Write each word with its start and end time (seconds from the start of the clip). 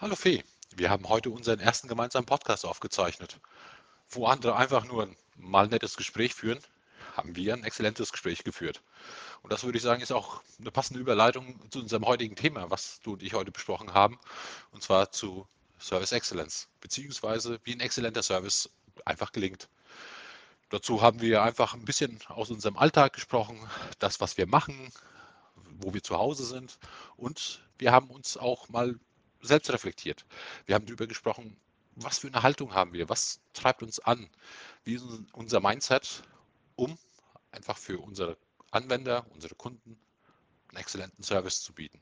Hallo 0.00 0.14
Fee, 0.14 0.44
wir 0.76 0.90
haben 0.90 1.08
heute 1.08 1.28
unseren 1.30 1.58
ersten 1.58 1.88
gemeinsamen 1.88 2.24
Podcast 2.24 2.64
aufgezeichnet. 2.64 3.40
Wo 4.08 4.26
andere 4.26 4.54
einfach 4.54 4.84
nur 4.84 5.02
ein 5.02 5.16
mal 5.34 5.66
nettes 5.66 5.96
Gespräch 5.96 6.36
führen, 6.36 6.60
haben 7.16 7.34
wir 7.34 7.52
ein 7.52 7.64
exzellentes 7.64 8.12
Gespräch 8.12 8.44
geführt. 8.44 8.80
Und 9.42 9.52
das 9.52 9.64
würde 9.64 9.76
ich 9.76 9.82
sagen, 9.82 10.00
ist 10.00 10.12
auch 10.12 10.40
eine 10.60 10.70
passende 10.70 11.00
Überleitung 11.00 11.58
zu 11.72 11.80
unserem 11.80 12.06
heutigen 12.06 12.36
Thema, 12.36 12.70
was 12.70 13.00
du 13.00 13.14
und 13.14 13.24
ich 13.24 13.34
heute 13.34 13.50
besprochen 13.50 13.92
haben, 13.92 14.20
und 14.70 14.84
zwar 14.84 15.10
zu 15.10 15.48
Service 15.80 16.12
Excellence, 16.12 16.68
beziehungsweise 16.80 17.58
wie 17.64 17.72
ein 17.72 17.80
exzellenter 17.80 18.22
Service 18.22 18.70
einfach 19.04 19.32
gelingt. 19.32 19.68
Dazu 20.68 21.02
haben 21.02 21.20
wir 21.20 21.42
einfach 21.42 21.74
ein 21.74 21.84
bisschen 21.84 22.20
aus 22.28 22.50
unserem 22.50 22.76
Alltag 22.76 23.14
gesprochen, 23.14 23.58
das, 23.98 24.20
was 24.20 24.36
wir 24.36 24.46
machen, 24.46 24.92
wo 25.80 25.92
wir 25.92 26.04
zu 26.04 26.16
Hause 26.16 26.46
sind 26.46 26.78
und 27.16 27.64
wir 27.78 27.90
haben 27.90 28.10
uns 28.10 28.36
auch 28.36 28.68
mal 28.68 28.94
selbst 29.40 29.70
reflektiert. 29.70 30.24
Wir 30.66 30.74
haben 30.74 30.86
darüber 30.86 31.06
gesprochen, 31.06 31.56
was 31.94 32.18
für 32.18 32.28
eine 32.28 32.42
Haltung 32.42 32.74
haben 32.74 32.92
wir, 32.92 33.08
was 33.08 33.40
treibt 33.52 33.82
uns 33.82 33.98
an, 34.00 34.28
wie 34.84 34.94
ist 34.94 35.04
unser 35.32 35.60
Mindset, 35.60 36.22
um 36.76 36.96
einfach 37.50 37.76
für 37.76 37.98
unsere 37.98 38.36
Anwender, 38.70 39.26
unsere 39.30 39.54
Kunden 39.54 39.98
einen 40.68 40.78
exzellenten 40.78 41.24
Service 41.24 41.62
zu 41.62 41.72
bieten. 41.72 42.00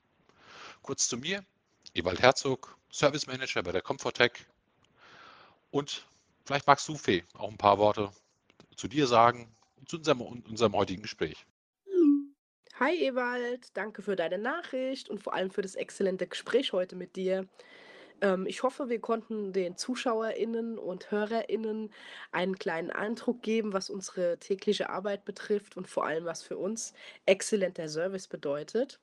Kurz 0.82 1.09
zu 1.09 1.16
mir, 1.16 1.45
Ewald 1.95 2.20
Herzog, 2.20 2.76
Service 2.90 3.26
Manager 3.26 3.62
bei 3.62 3.73
der 3.73 3.82
Comfortech. 3.82 4.32
Und 5.70 6.06
vielleicht 6.45 6.66
magst 6.66 6.88
du, 6.88 6.96
Fee, 6.96 7.24
auch 7.34 7.48
ein 7.48 7.59
paar 7.59 7.78
Worte 7.78 8.12
zu 8.76 8.88
dir 8.88 9.06
sagen 9.06 9.54
und 9.76 9.88
zu 9.88 9.96
unserem, 9.96 10.20
unserem 10.20 10.74
heutigen 10.74 11.02
Gespräch. 11.02 11.46
Hi 12.79 12.95
Ewald, 13.07 13.75
danke 13.75 14.03
für 14.03 14.16
deine 14.16 14.37
Nachricht 14.37 15.09
und 15.09 15.23
vor 15.23 15.33
allem 15.33 15.51
für 15.51 15.62
das 15.62 15.77
exzellente 15.77 16.27
Gespräch 16.27 16.75
heute 16.75 16.95
mit 16.95 17.16
dir. 17.16 17.49
Ähm, 18.21 18.45
ich 18.46 18.63
hoffe, 18.65 18.91
wir 18.91 19.01
konnten 19.01 19.55
den 19.55 19.79
ZuschauerInnen 19.79 20.79
und 20.79 21.10
HörerInnen 21.10 21.91
einen 22.33 22.59
kleinen 22.59 22.91
Eindruck 22.91 23.41
geben, 23.41 23.73
was 23.73 23.88
unsere 23.88 24.37
tägliche 24.41 24.91
Arbeit 24.91 25.24
betrifft 25.24 25.79
und 25.79 25.88
vor 25.88 26.05
allem, 26.05 26.27
was 26.27 26.43
für 26.43 26.59
uns 26.59 26.93
exzellenter 27.24 27.88
Service 27.88 28.29
bedeutet. 28.29 29.01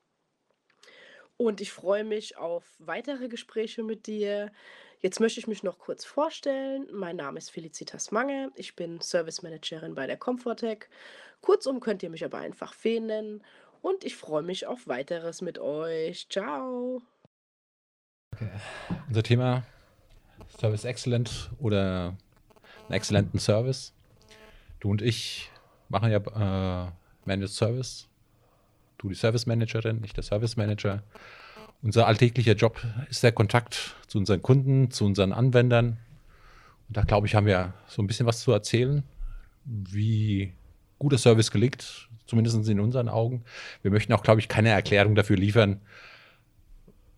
Und 1.37 1.59
ich 1.59 1.71
freue 1.71 2.03
mich 2.03 2.37
auf 2.37 2.75
weitere 2.77 3.27
Gespräche 3.27 3.81
mit 3.81 4.05
dir. 4.05 4.51
Jetzt 4.99 5.19
möchte 5.19 5.39
ich 5.39 5.47
mich 5.47 5.63
noch 5.63 5.79
kurz 5.79 6.05
vorstellen. 6.05 6.87
Mein 6.91 7.15
Name 7.15 7.39
ist 7.39 7.49
Felicitas 7.49 8.11
Mange. 8.11 8.51
Ich 8.55 8.75
bin 8.75 9.01
Service 9.01 9.41
Managerin 9.41 9.95
bei 9.95 10.05
der 10.05 10.17
Comfortech. 10.17 10.87
Kurzum 11.41 11.79
könnt 11.81 12.03
ihr 12.03 12.09
mich 12.09 12.23
aber 12.23 12.37
einfach 12.37 12.73
Fee 12.73 12.99
nennen 12.99 13.43
und 13.83 14.03
ich 14.05 14.15
freue 14.15 14.43
mich 14.43 14.65
auf 14.65 14.87
weiteres 14.87 15.41
mit 15.41 15.59
euch. 15.59 16.27
Ciao. 16.29 17.01
Okay. 18.33 18.49
Unser 19.09 19.23
Thema 19.23 19.63
Service 20.57 20.85
Excellent 20.85 21.51
oder 21.59 22.15
einen 22.85 22.93
exzellenten 22.93 23.39
Service. 23.39 23.93
Du 24.79 24.89
und 24.89 25.01
ich 25.01 25.51
machen 25.89 26.11
ja 26.11 26.17
äh, 26.17 26.91
Managed 27.25 27.51
Service. 27.51 28.07
Du 28.97 29.09
die 29.09 29.15
Service 29.15 29.45
Managerin, 29.45 30.01
ich 30.03 30.13
der 30.13 30.23
Service 30.23 30.55
Manager. 30.55 31.03
Unser 31.81 32.07
alltäglicher 32.07 32.53
Job 32.53 32.81
ist 33.09 33.21
der 33.21 33.33
Kontakt 33.33 33.95
zu 34.07 34.17
unseren 34.17 34.41
Kunden, 34.41 34.91
zu 34.91 35.05
unseren 35.05 35.33
Anwendern. 35.33 35.97
Und 36.87 36.95
da 36.95 37.01
glaube 37.01 37.27
ich, 37.27 37.35
haben 37.35 37.45
wir 37.45 37.73
so 37.87 38.01
ein 38.01 38.07
bisschen 38.07 38.25
was 38.25 38.39
zu 38.39 38.53
erzählen, 38.53 39.03
wie 39.65 40.53
guter 40.99 41.17
Service 41.17 41.51
gelingt, 41.51 42.07
zumindest 42.25 42.67
in 42.67 42.79
unseren 42.79 43.09
Augen. 43.09 43.43
Wir 43.81 43.91
möchten 43.91 44.13
auch, 44.13 44.23
glaube 44.23 44.39
ich, 44.39 44.47
keine 44.47 44.69
Erklärung 44.69 45.15
dafür 45.15 45.37
liefern, 45.37 45.81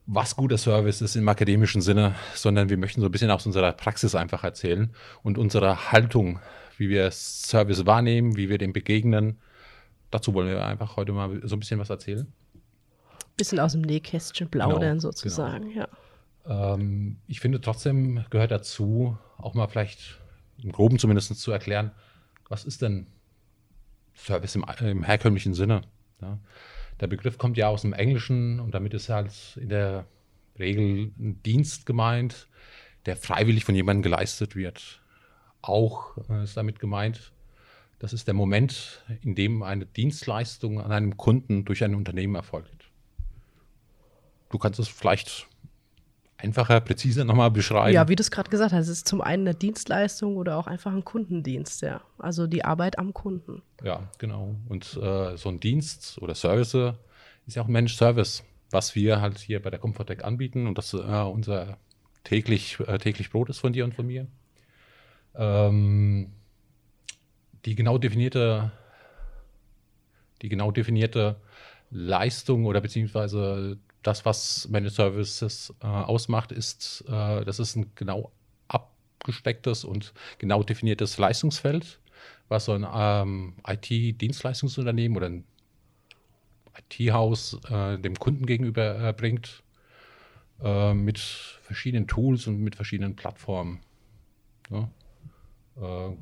was 0.07 0.35
guter 0.35 0.57
Service 0.57 1.01
ist 1.01 1.15
im 1.15 1.27
akademischen 1.27 1.81
Sinne, 1.81 2.15
sondern 2.35 2.69
wir 2.69 2.77
möchten 2.77 3.01
so 3.01 3.07
ein 3.07 3.11
bisschen 3.11 3.31
aus 3.31 3.45
unserer 3.45 3.71
Praxis 3.71 4.15
einfach 4.15 4.43
erzählen 4.43 4.93
und 5.23 5.37
unserer 5.37 5.91
Haltung, 5.91 6.39
wie 6.77 6.89
wir 6.89 7.09
Service 7.11 7.85
wahrnehmen, 7.85 8.37
wie 8.37 8.49
wir 8.49 8.57
dem 8.57 8.73
begegnen. 8.73 9.37
Dazu 10.11 10.33
wollen 10.33 10.47
wir 10.47 10.63
einfach 10.63 10.95
heute 10.97 11.11
mal 11.11 11.41
so 11.43 11.55
ein 11.55 11.59
bisschen 11.59 11.79
was 11.79 11.89
erzählen. 11.89 12.27
Bisschen 13.37 13.59
aus 13.59 13.73
dem 13.73 13.81
Nähkästchen 13.81 14.49
plaudern 14.49 14.81
genau, 14.81 14.99
sozusagen, 14.99 15.69
genau. 15.69 15.87
ja. 16.45 16.75
Ähm, 16.75 17.17
ich 17.27 17.39
finde 17.39 17.59
trotzdem 17.59 18.23
gehört 18.29 18.51
dazu, 18.51 19.17
auch 19.37 19.55
mal 19.55 19.67
vielleicht 19.67 20.19
im 20.61 20.71
Groben 20.71 20.99
zumindest 20.99 21.35
zu 21.35 21.51
erklären, 21.51 21.91
was 22.47 22.63
ist 22.63 22.81
denn 22.81 23.07
Service 24.15 24.55
im, 24.55 24.65
im 24.81 25.03
herkömmlichen 25.03 25.53
Sinne. 25.53 25.81
Ja. 26.21 26.39
Der 26.99 27.07
Begriff 27.07 27.37
kommt 27.37 27.57
ja 27.57 27.67
aus 27.67 27.81
dem 27.81 27.93
Englischen 27.93 28.59
und 28.59 28.73
damit 28.73 28.93
ist 28.93 29.09
halt 29.09 29.33
in 29.59 29.69
der 29.69 30.05
Regel 30.57 31.11
ein 31.19 31.41
Dienst 31.43 31.85
gemeint, 31.85 32.47
der 33.05 33.17
freiwillig 33.17 33.65
von 33.65 33.75
jemandem 33.75 34.03
geleistet 34.03 34.55
wird. 34.55 35.01
Auch 35.61 36.17
äh, 36.29 36.43
ist 36.43 36.57
damit 36.57 36.79
gemeint, 36.79 37.33
das 37.99 38.13
ist 38.13 38.27
der 38.27 38.33
Moment, 38.33 39.03
in 39.21 39.35
dem 39.35 39.63
eine 39.63 39.85
Dienstleistung 39.85 40.79
an 40.81 40.91
einem 40.91 41.17
Kunden 41.17 41.65
durch 41.65 41.83
ein 41.83 41.95
Unternehmen 41.95 42.35
erfolgt. 42.35 42.91
Du 44.49 44.57
kannst 44.57 44.79
es 44.79 44.87
vielleicht 44.87 45.47
einfacher, 46.37 46.81
präziser 46.81 47.25
nochmal 47.25 47.51
beschreiben? 47.51 47.93
Ja, 47.93 48.07
wie 48.07 48.15
du 48.15 48.21
es 48.21 48.31
gerade 48.31 48.49
gesagt 48.49 48.73
hast, 48.73 48.83
es 48.83 48.89
ist 48.89 49.07
zum 49.07 49.21
einen 49.21 49.47
eine 49.47 49.55
Dienstleistung 49.55 50.37
oder 50.37 50.57
auch 50.57 50.67
einfach 50.67 50.91
ein 50.93 51.05
Kundendienst, 51.05 51.81
ja. 51.81 52.01
Also 52.17 52.47
die 52.47 52.65
Arbeit 52.65 52.99
am 52.99 53.13
Kunden. 53.13 53.61
Ja, 53.83 54.09
genau. 54.17 54.55
Und 54.67 54.97
äh, 55.01 55.37
so 55.37 55.49
ein 55.49 55.59
Dienst 55.59 56.17
oder 56.21 56.35
Service 56.35 56.73
ist 57.47 57.55
ja 57.55 57.61
auch 57.61 57.67
ein 57.67 57.73
Mensch-Service, 57.73 58.43
was 58.71 58.95
wir 58.95 59.21
halt 59.21 59.39
hier 59.39 59.61
bei 59.61 59.69
der 59.69 59.79
Comfortech 59.79 60.23
anbieten 60.23 60.67
und 60.67 60.77
das 60.77 60.93
äh, 60.93 60.97
unser 60.97 61.77
täglich, 62.23 62.79
äh, 62.87 62.97
täglich 62.97 63.29
Brot 63.29 63.49
ist 63.49 63.59
von 63.59 63.73
dir 63.73 63.85
und 63.85 63.93
von 63.93 64.07
mir. 64.07 64.27
Ähm, 65.35 66.31
die 67.65 67.75
genau 67.75 67.97
definierte, 67.97 68.71
die 70.41 70.49
genau 70.49 70.71
definierte 70.71 71.37
Leistung 71.89 72.65
oder 72.65 72.81
beziehungsweise 72.81 73.77
das, 74.05 74.23
was 74.23 74.67
Managed 74.69 74.95
Services 74.95 75.73
äh, 75.81 75.87
ausmacht, 75.87 76.51
ist, 76.51 77.03
äh, 77.07 77.43
das 77.43 77.59
ist 77.59 77.75
ein 77.75 77.91
genau 77.95 78.31
abgestecktes 78.67 79.83
und 79.83 80.13
genau 80.37 80.61
definiertes 80.61 81.17
Leistungsfeld, 81.17 81.99
was 82.47 82.65
so 82.65 82.73
ein 82.73 82.85
ähm, 82.93 83.55
IT-Dienstleistungsunternehmen 83.67 85.17
oder 85.17 85.27
ein 85.27 85.43
IT-Haus 86.77 87.59
äh, 87.69 87.97
dem 87.97 88.15
Kunden 88.15 88.45
gegenüber 88.45 89.09
äh, 89.09 89.13
bringt, 89.13 89.63
äh, 90.61 90.93
mit 90.93 91.17
verschiedenen 91.17 92.07
Tools 92.07 92.45
und 92.45 92.59
mit 92.59 92.75
verschiedenen 92.75 93.15
Plattformen. 93.15 93.79
Ja. 94.69 94.89
Äh, 95.81 96.15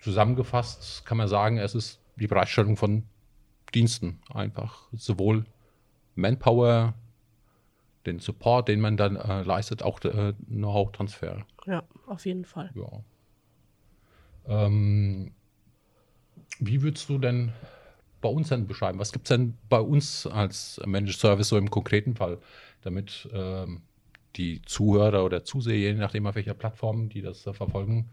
zusammengefasst 0.00 1.04
kann 1.06 1.18
man 1.18 1.26
sagen, 1.26 1.58
es 1.58 1.74
ist 1.74 2.00
die 2.16 2.28
Bereitstellung 2.28 2.76
von 2.76 3.04
Diensten 3.74 4.20
einfach, 4.32 4.88
sowohl 4.92 5.44
Manpower, 6.14 6.94
den 8.06 8.18
Support, 8.18 8.68
den 8.68 8.80
man 8.80 8.96
dann 8.96 9.16
äh, 9.16 9.42
leistet, 9.42 9.82
auch 9.82 10.00
äh, 10.04 10.34
Know-how-Transfer. 10.48 11.46
Ja, 11.66 11.84
auf 12.06 12.26
jeden 12.26 12.44
Fall. 12.44 12.70
Ja. 12.74 13.04
Ähm, 14.46 15.32
wie 16.58 16.82
würdest 16.82 17.08
du 17.08 17.18
denn 17.18 17.52
bei 18.20 18.28
uns 18.28 18.48
dann 18.48 18.66
beschreiben? 18.66 18.98
Was 18.98 19.12
gibt 19.12 19.26
es 19.26 19.36
denn 19.36 19.56
bei 19.68 19.80
uns 19.80 20.26
als 20.26 20.80
Managed 20.84 21.18
Service 21.18 21.48
so 21.48 21.58
im 21.58 21.70
konkreten 21.70 22.14
Fall, 22.14 22.38
damit 22.82 23.28
ähm, 23.32 23.82
die 24.36 24.62
Zuhörer 24.62 25.24
oder 25.24 25.44
Zuseher, 25.44 25.92
je 25.92 25.94
nachdem 25.94 26.26
auf 26.26 26.34
welcher 26.34 26.54
Plattform 26.54 27.08
die 27.08 27.22
das 27.22 27.46
äh, 27.46 27.52
verfolgen, 27.52 28.10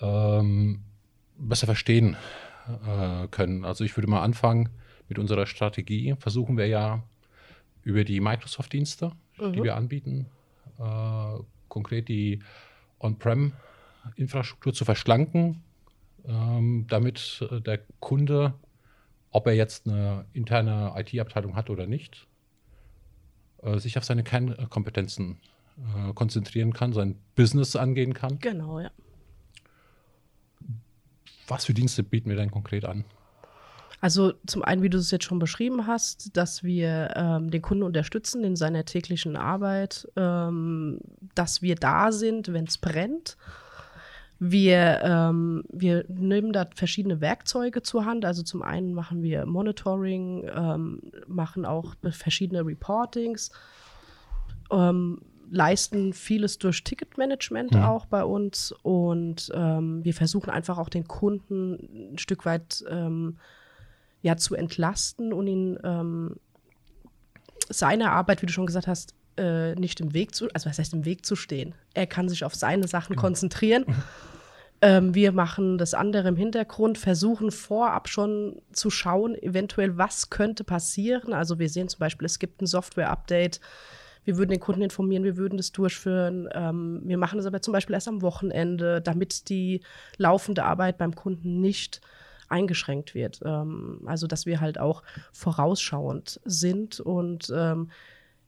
ähm, 0.00 0.82
besser 1.38 1.66
verstehen 1.66 2.16
äh, 2.86 3.26
können? 3.28 3.64
Also 3.64 3.84
ich 3.84 3.96
würde 3.96 4.08
mal 4.08 4.22
anfangen 4.22 4.70
mit 5.08 5.18
unserer 5.18 5.46
Strategie. 5.46 6.14
Versuchen 6.18 6.56
wir 6.56 6.66
ja 6.66 7.02
über 7.84 8.04
die 8.04 8.20
Microsoft-Dienste, 8.20 9.12
mhm. 9.38 9.52
die 9.52 9.62
wir 9.62 9.76
anbieten, 9.76 10.26
äh, 10.78 11.38
konkret 11.68 12.08
die 12.08 12.40
On-Prem-Infrastruktur 13.00 14.72
zu 14.72 14.84
verschlanken, 14.84 15.62
ähm, 16.26 16.86
damit 16.88 17.46
äh, 17.50 17.60
der 17.60 17.80
Kunde, 18.00 18.54
ob 19.30 19.46
er 19.46 19.54
jetzt 19.54 19.86
eine 19.88 20.26
interne 20.32 20.92
IT-Abteilung 20.96 21.56
hat 21.56 21.70
oder 21.70 21.86
nicht, 21.86 22.26
äh, 23.62 23.78
sich 23.78 23.98
auf 23.98 24.04
seine 24.04 24.22
Kernkompetenzen 24.22 25.40
äh, 25.78 26.12
konzentrieren 26.12 26.72
kann, 26.72 26.92
sein 26.92 27.16
Business 27.34 27.76
angehen 27.76 28.14
kann. 28.14 28.38
Genau, 28.38 28.80
ja. 28.80 28.90
Was 31.48 31.64
für 31.64 31.74
Dienste 31.74 32.02
bieten 32.02 32.28
wir 32.28 32.36
denn 32.36 32.50
konkret 32.50 32.84
an? 32.84 33.04
Also 34.02 34.32
zum 34.48 34.64
einen, 34.64 34.82
wie 34.82 34.90
du 34.90 34.98
es 34.98 35.12
jetzt 35.12 35.26
schon 35.26 35.38
beschrieben 35.38 35.86
hast, 35.86 36.36
dass 36.36 36.64
wir 36.64 37.12
ähm, 37.14 37.52
den 37.52 37.62
Kunden 37.62 37.84
unterstützen 37.84 38.42
in 38.42 38.56
seiner 38.56 38.84
täglichen 38.84 39.36
Arbeit, 39.36 40.08
ähm, 40.16 40.98
dass 41.36 41.62
wir 41.62 41.76
da 41.76 42.10
sind, 42.10 42.52
wenn 42.52 42.64
es 42.64 42.78
brennt. 42.78 43.36
Wir, 44.40 45.02
ähm, 45.04 45.62
wir 45.68 46.04
nehmen 46.08 46.52
da 46.52 46.66
verschiedene 46.74 47.20
Werkzeuge 47.20 47.82
zur 47.82 48.04
Hand. 48.04 48.24
Also 48.24 48.42
zum 48.42 48.62
einen 48.62 48.92
machen 48.92 49.22
wir 49.22 49.46
Monitoring, 49.46 50.50
ähm, 50.52 51.00
machen 51.28 51.64
auch 51.64 51.94
verschiedene 52.10 52.66
Reportings, 52.66 53.52
ähm, 54.72 55.20
leisten 55.48 56.12
vieles 56.12 56.58
durch 56.58 56.82
Ticketmanagement 56.82 57.74
Mhm. 57.74 57.82
auch 57.82 58.06
bei 58.06 58.24
uns 58.24 58.74
und 58.82 59.52
ähm, 59.54 60.04
wir 60.04 60.14
versuchen 60.14 60.50
einfach 60.50 60.78
auch 60.78 60.88
den 60.88 61.06
Kunden 61.06 62.14
ein 62.14 62.18
Stück 62.18 62.44
weit 62.44 62.84
ähm, 62.90 63.36
ja, 64.22 64.36
zu 64.36 64.54
entlasten 64.54 65.32
und 65.32 65.46
ihn 65.46 65.78
ähm, 65.84 66.36
seine 67.68 68.12
Arbeit, 68.12 68.42
wie 68.42 68.46
du 68.46 68.52
schon 68.52 68.66
gesagt 68.66 68.86
hast, 68.86 69.14
äh, 69.36 69.74
nicht 69.74 70.00
im 70.00 70.14
Weg 70.14 70.34
zu, 70.34 70.48
also 70.52 70.68
was 70.68 70.78
heißt 70.78 70.94
im 70.94 71.04
Weg 71.04 71.26
zu 71.26 71.36
stehen. 71.36 71.74
Er 71.94 72.06
kann 72.06 72.28
sich 72.28 72.44
auf 72.44 72.54
seine 72.54 72.86
Sachen 72.88 73.16
konzentrieren. 73.16 73.84
Ähm, 74.84 75.14
wir 75.14 75.30
machen 75.30 75.78
das 75.78 75.94
andere 75.94 76.26
im 76.28 76.36
Hintergrund, 76.36 76.98
versuchen 76.98 77.52
vorab 77.52 78.08
schon 78.08 78.60
zu 78.72 78.90
schauen, 78.90 79.36
eventuell, 79.36 79.96
was 79.96 80.28
könnte 80.28 80.64
passieren. 80.64 81.32
Also 81.32 81.60
wir 81.60 81.68
sehen 81.68 81.88
zum 81.88 82.00
Beispiel, 82.00 82.26
es 82.26 82.40
gibt 82.40 82.60
ein 82.60 82.66
Software-Update. 82.66 83.60
Wir 84.24 84.36
würden 84.36 84.50
den 84.50 84.60
Kunden 84.60 84.82
informieren, 84.82 85.22
wir 85.24 85.36
würden 85.36 85.56
das 85.56 85.70
durchführen. 85.70 86.48
Ähm, 86.52 87.00
wir 87.04 87.16
machen 87.16 87.36
das 87.36 87.46
aber 87.46 87.62
zum 87.62 87.72
Beispiel 87.72 87.94
erst 87.94 88.08
am 88.08 88.22
Wochenende, 88.22 89.00
damit 89.00 89.48
die 89.48 89.82
laufende 90.16 90.64
Arbeit 90.64 90.98
beim 90.98 91.14
Kunden 91.14 91.60
nicht 91.60 92.00
eingeschränkt 92.52 93.14
wird. 93.14 93.40
Ähm, 93.44 94.02
also 94.06 94.26
dass 94.28 94.46
wir 94.46 94.60
halt 94.60 94.78
auch 94.78 95.02
vorausschauend 95.32 96.40
sind 96.44 97.00
und 97.00 97.52
ähm, 97.54 97.90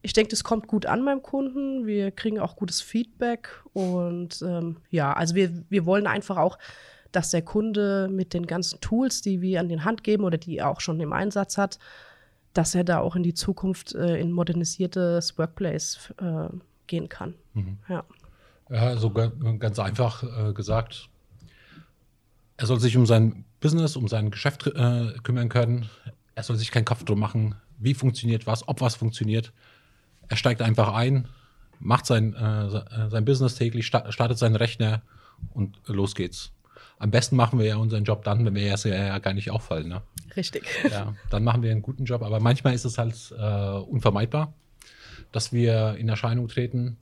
ich 0.07 0.13
denke, 0.13 0.29
das 0.33 0.45
kommt 0.45 0.67
gut 0.67 0.85
an 0.85 1.03
beim 1.03 1.23
Kunden. 1.23 1.87
Wir 1.87 2.11
kriegen 2.11 2.39
auch 2.39 2.57
gutes 2.57 2.83
Feedback. 2.83 3.49
Und 3.73 4.43
ähm, 4.43 4.77
ja, 4.91 5.15
also 5.15 5.35
wir, 5.35 5.65
wir 5.71 5.87
wollen 5.87 6.07
einfach 6.07 6.37
auch, 6.37 6.59
dass 7.11 7.31
der 7.31 7.41
Kunde 7.41 8.09
mit 8.13 8.35
den 8.35 8.45
ganzen 8.47 8.83
Tools, 8.83 9.23
die 9.23 9.41
wir 9.41 9.61
an 9.61 9.71
den 9.71 9.83
Hand 9.87 10.05
geben 10.05 10.25
oder 10.25 10.37
die 10.37 10.59
er 10.59 10.69
auch 10.69 10.83
schon 10.83 11.01
im 11.01 11.15
Einsatz 11.15 11.57
hat, 11.57 11.79
dass 12.53 12.75
er 12.75 12.85
da 12.85 12.99
auch 12.99 13.17
in 13.17 13.23
die 13.23 13.33
Zukunft 13.33 13.95
äh, 13.95 14.21
in 14.21 14.31
modernisiertes 14.31 15.39
Workplace 15.39 16.13
äh, 16.21 16.49
gehen 16.87 17.09
kann. 17.09 17.33
Ja. 17.89 18.05
Ja, 18.69 18.97
so 18.99 19.09
ga- 19.09 19.33
ganz 19.59 19.79
einfach 19.79 20.23
äh, 20.23 20.53
gesagt. 20.53 21.09
Er 22.57 22.67
soll 22.67 22.81
sich 22.81 22.97
um 22.97 23.07
sein 23.07 23.45
Business, 23.61 23.97
um 23.97 24.09
sein 24.09 24.31
Geschäft 24.31 24.67
äh, 24.67 25.13
kümmern 25.23 25.49
können. 25.49 25.89
Er 26.35 26.43
soll 26.43 26.57
sich 26.57 26.71
keinen 26.71 26.85
Kopf 26.85 27.05
drum 27.05 27.19
machen, 27.19 27.57
wie 27.79 27.95
funktioniert 27.95 28.47
was, 28.47 28.69
ob 28.69 28.81
was 28.81 28.95
funktioniert. 28.97 29.53
Er 30.29 30.37
steigt 30.37 30.63
einfach 30.63 30.95
ein, 30.95 31.29
macht 31.81 32.07
sein, 32.07 32.35
äh, 32.35 32.67
äh, 32.67 33.11
sein 33.11 33.25
Business 33.25 33.57
täglich, 33.57 33.87
sta 33.87 34.11
startet 34.11 34.39
seinen 34.39 34.57
Rechner 34.57 35.03
und 35.53 35.79
los 35.87 36.15
geht's. 36.15 36.53
Am 36.99 37.11
besten 37.11 37.37
machen 37.37 37.59
wir 37.59 37.67
ja 37.67 37.77
unseren 37.77 38.05
Job 38.05 38.25
dann, 38.25 38.45
wenn 38.47 38.55
wir 38.55 38.63
ja, 38.63 38.77
ja 38.77 39.19
gar 39.19 39.35
nicht 39.35 39.51
auffallen. 39.51 39.89
Ne? 39.89 40.03
Richtig. 40.37 40.65
Ja, 40.91 41.15
dann 41.31 41.45
machen 41.45 41.63
wir 41.63 41.71
einen 41.71 41.83
guten 41.83 42.05
Job. 42.05 42.23
Aber 42.23 42.41
manchmal 42.41 42.75
ist 42.75 42.85
es 42.85 42.99
halt 42.99 43.35
äh, 43.37 43.79
unvermeidbar, 43.79 44.55
dass 45.33 45.53
wir 45.53 45.97
in 45.99 46.09
Erscheinung 46.09 46.49
treten. 46.49 46.97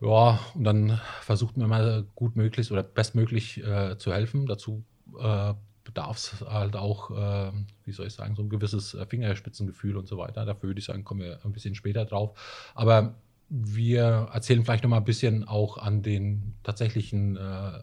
Ja, 0.00 0.40
und 0.54 0.64
dann 0.64 1.00
versucht 1.20 1.56
man 1.56 1.68
mal 1.68 2.06
gut 2.14 2.36
möglichst 2.36 2.70
oder 2.72 2.82
bestmöglich 2.82 3.62
äh, 3.64 3.96
zu 3.96 4.12
helfen. 4.12 4.46
Dazu 4.46 4.84
äh, 5.18 5.54
bedarf 5.84 6.16
es 6.16 6.40
halt 6.40 6.76
auch, 6.76 7.10
äh, 7.10 7.52
wie 7.84 7.92
soll 7.92 8.06
ich 8.06 8.14
sagen, 8.14 8.34
so 8.34 8.42
ein 8.42 8.48
gewisses 8.48 8.94
äh, 8.94 9.06
Fingerspitzengefühl 9.06 9.96
und 9.96 10.08
so 10.08 10.18
weiter. 10.18 10.44
Dafür 10.44 10.70
würde 10.70 10.80
ich 10.80 10.86
sagen, 10.86 11.04
kommen 11.04 11.20
wir 11.20 11.44
ein 11.44 11.52
bisschen 11.52 11.74
später 11.74 12.04
drauf. 12.04 12.72
Aber 12.74 13.14
wir 13.48 14.28
erzählen 14.32 14.64
vielleicht 14.64 14.82
noch 14.84 14.90
mal 14.90 14.98
ein 14.98 15.04
bisschen 15.04 15.46
auch 15.46 15.78
an 15.78 16.02
den 16.02 16.54
tatsächlichen 16.62 17.36
äh, 17.36 17.78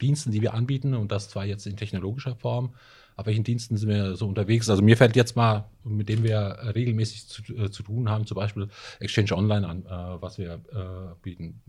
Diensten, 0.00 0.30
die 0.30 0.40
wir 0.40 0.54
anbieten 0.54 0.94
und 0.94 1.10
das 1.10 1.28
zwar 1.28 1.44
jetzt 1.44 1.66
in 1.66 1.76
technologischer 1.76 2.36
Form. 2.36 2.74
Auf 3.20 3.26
welchen 3.26 3.44
Diensten 3.44 3.76
sind 3.76 3.90
wir 3.90 4.16
so 4.16 4.26
unterwegs? 4.26 4.70
Also 4.70 4.82
mir 4.82 4.96
fällt 4.96 5.14
jetzt 5.14 5.36
mal, 5.36 5.68
mit 5.84 6.08
dem 6.08 6.22
wir 6.22 6.56
regelmäßig 6.74 7.26
zu, 7.26 7.42
äh, 7.54 7.70
zu 7.70 7.82
tun 7.82 8.08
haben, 8.08 8.24
zum 8.24 8.36
Beispiel 8.36 8.68
Exchange 8.98 9.36
Online 9.36 9.68
an, 9.68 9.84
äh, 9.84 10.22
was 10.22 10.38
wir 10.38 10.54
äh, 10.72 11.14
bieten. 11.20 11.60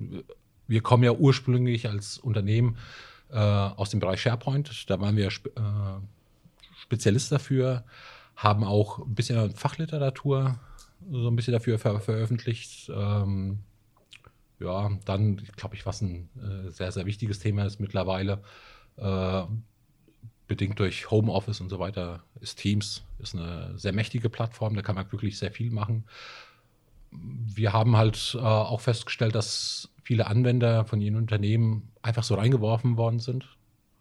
Wir 0.68 0.82
kommen 0.82 1.04
ja 1.04 1.12
ursprünglich 1.12 1.90
als 1.90 2.18
Unternehmen 2.18 2.78
äh, 3.32 3.36
aus 3.36 3.90
dem 3.90 4.00
Bereich 4.00 4.22
SharePoint. 4.22 4.90
Da 4.90 5.02
waren 5.02 5.18
wir 5.18 5.30
spe 5.30 5.50
äh, 5.50 6.00
Spezialist 6.80 7.34
dafür, 7.34 7.84
haben 8.38 8.64
auch 8.64 9.00
ein 9.00 9.14
bisschen 9.14 9.52
Fachliteratur 9.52 10.58
so 11.12 11.28
ein 11.28 11.36
bisschen 11.36 11.52
dafür 11.52 11.80
ver 11.80 12.00
veröffentlicht. 12.00 12.90
Ähm, 12.96 13.60
ja, 14.62 14.90
dann 15.04 15.36
glaube 15.58 15.76
ich, 15.76 15.86
was 15.86 16.00
ein 16.00 16.30
äh, 16.38 16.70
sehr, 16.70 16.94
sehr 16.94 17.06
wichtiges 17.06 17.40
Thema 17.40 17.66
ist 17.66 17.82
mittlerweile, 17.82 18.42
bedingt 20.52 20.78
durch 20.80 21.10
Homeoffice 21.10 21.62
und 21.62 21.70
so 21.70 21.80
weiter, 21.80 22.24
ist 22.42 22.60
Teams, 22.60 23.04
ist 23.20 23.34
eine 23.36 23.72
sehr 23.78 23.94
mächtige 23.94 24.30
Plattform, 24.30 24.76
da 24.76 24.82
kann 24.82 24.96
man 24.96 25.10
wirklich 25.14 25.38
sehr 25.38 25.50
viel 25.50 25.72
machen. 25.72 26.04
Wir 27.10 27.72
haben 27.72 27.96
halt 27.96 28.36
äh, 28.36 28.40
auch 28.42 28.82
festgestellt, 28.82 29.34
dass 29.34 29.90
viele 30.04 30.28
Anwender 30.28 30.84
von 30.84 31.00
ihren 31.00 31.16
Unternehmen 31.16 31.90
einfach 32.02 32.24
so 32.24 32.36
reingeworfen 32.36 32.98
worden 32.98 33.20
sind. 33.20 33.48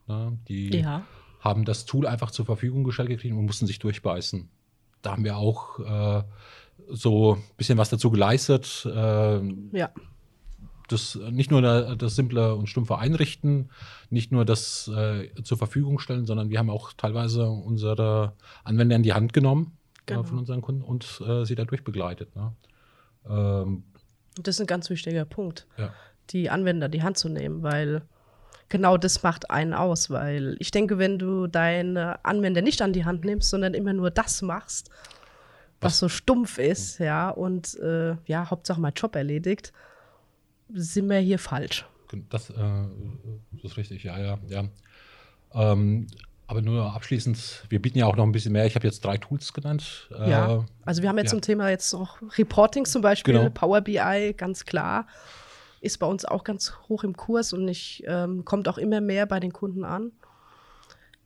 Ne? 0.08 0.36
Die 0.48 0.70
Ja. 0.80 1.04
haben 1.38 1.64
das 1.64 1.84
Tool 1.86 2.08
einfach 2.08 2.32
zur 2.32 2.46
Verfügung 2.46 2.82
gestellt 2.82 3.10
gekriegt 3.10 3.32
und 3.32 3.46
mussten 3.46 3.68
sich 3.68 3.78
durchbeißen. 3.78 4.48
Da 5.02 5.12
haben 5.12 5.22
wir 5.22 5.36
auch 5.36 5.78
äh, 5.78 6.24
so 6.88 7.34
ein 7.36 7.42
bisschen 7.56 7.78
was 7.78 7.90
dazu 7.90 8.10
geleistet. 8.10 8.84
Äh, 8.86 9.40
Ja. 9.72 9.90
Das 10.92 11.18
nicht 11.30 11.50
nur 11.50 11.62
da- 11.62 11.94
das 11.94 12.16
simple 12.16 12.54
und 12.54 12.68
stumpfe 12.68 12.98
Einrichten, 12.98 13.70
nicht 14.10 14.32
nur 14.32 14.44
das 14.44 14.88
äh, 14.88 15.28
zur 15.42 15.58
Verfügung 15.58 15.98
stellen, 15.98 16.26
sondern 16.26 16.50
wir 16.50 16.58
haben 16.58 16.70
auch 16.70 16.92
teilweise 16.92 17.48
unsere 17.48 18.32
Anwender 18.64 18.96
in 18.96 19.02
die 19.02 19.12
Hand 19.12 19.32
genommen 19.32 19.76
Genau. 20.06 20.22
äh, 20.22 20.24
von 20.24 20.38
unseren 20.38 20.60
Kunden 20.62 20.82
und 20.82 21.20
äh, 21.26 21.44
sie 21.44 21.54
dadurch 21.54 21.84
begleitet. 21.84 22.34
Ne? 22.34 22.52
Ähm, 23.28 23.84
das 24.40 24.56
ist 24.56 24.60
ein 24.60 24.66
ganz 24.66 24.88
wichtiger 24.90 25.24
Punkt, 25.24 25.66
ja. 25.76 25.92
die 26.30 26.50
Anwender 26.50 26.88
die 26.88 27.02
Hand 27.02 27.18
zu 27.18 27.28
nehmen, 27.28 27.62
weil 27.62 28.02
genau 28.68 28.96
das 28.96 29.22
macht 29.22 29.50
einen 29.50 29.74
aus, 29.74 30.10
weil 30.10 30.56
ich 30.60 30.70
denke, 30.70 30.98
wenn 30.98 31.18
du 31.18 31.46
deine 31.46 32.24
Anwender 32.24 32.62
nicht 32.62 32.80
an 32.82 32.92
die 32.92 33.04
Hand 33.04 33.24
nimmst, 33.24 33.50
sondern 33.50 33.74
immer 33.74 33.92
nur 33.92 34.10
das 34.10 34.42
machst, 34.42 34.88
was, 35.80 35.92
Was- 35.92 35.98
so 35.98 36.08
stumpf 36.08 36.58
ist, 36.58 36.98
ja, 36.98 37.30
und 37.30 37.74
äh, 37.80 38.16
ja, 38.26 38.48
Hauptsache 38.50 38.80
mein 38.80 38.92
Job 38.94 39.16
erledigt, 39.16 39.72
sind 40.74 41.08
wir 41.08 41.18
hier 41.18 41.38
falsch. 41.38 41.86
Das, 42.28 42.50
äh, 42.50 42.54
das 43.52 43.72
ist 43.72 43.76
richtig, 43.76 44.04
ja, 44.04 44.18
ja, 44.18 44.38
ja. 44.48 44.64
Ähm, 45.54 46.06
aber 46.46 46.62
nur 46.62 46.92
abschließend, 46.94 47.66
wir 47.68 47.80
bieten 47.80 47.98
ja 47.98 48.06
auch 48.06 48.16
noch 48.16 48.24
ein 48.24 48.32
bisschen 48.32 48.52
mehr. 48.52 48.66
Ich 48.66 48.74
habe 48.74 48.84
jetzt 48.86 49.04
drei 49.04 49.16
Tools 49.18 49.52
genannt. 49.52 50.08
Ja, 50.10 50.56
Äh, 50.56 50.60
also 50.84 51.02
wir 51.02 51.08
haben 51.08 51.18
jetzt 51.18 51.26
ja. 51.26 51.30
zum 51.30 51.42
Thema 51.42 51.70
jetzt 51.70 51.94
auch 51.94 52.18
Reporting 52.36 52.84
zum 52.86 53.02
Beispiel, 53.02 53.34
Genau. 53.34 53.50
Power 53.50 53.80
BI, 53.80 54.34
ganz 54.36 54.64
klar, 54.64 55.06
ist 55.80 55.98
bei 55.98 56.06
uns 56.06 56.24
auch 56.24 56.42
ganz 56.42 56.72
hoch 56.88 57.04
im 57.04 57.16
Kurs 57.16 57.52
und 57.52 57.68
ich, 57.68 58.02
ähm, 58.06 58.44
kommt 58.44 58.68
auch 58.68 58.78
immer 58.78 59.00
mehr 59.00 59.26
bei 59.26 59.38
den 59.38 59.52
Kunden 59.52 59.84
an. 59.84 60.10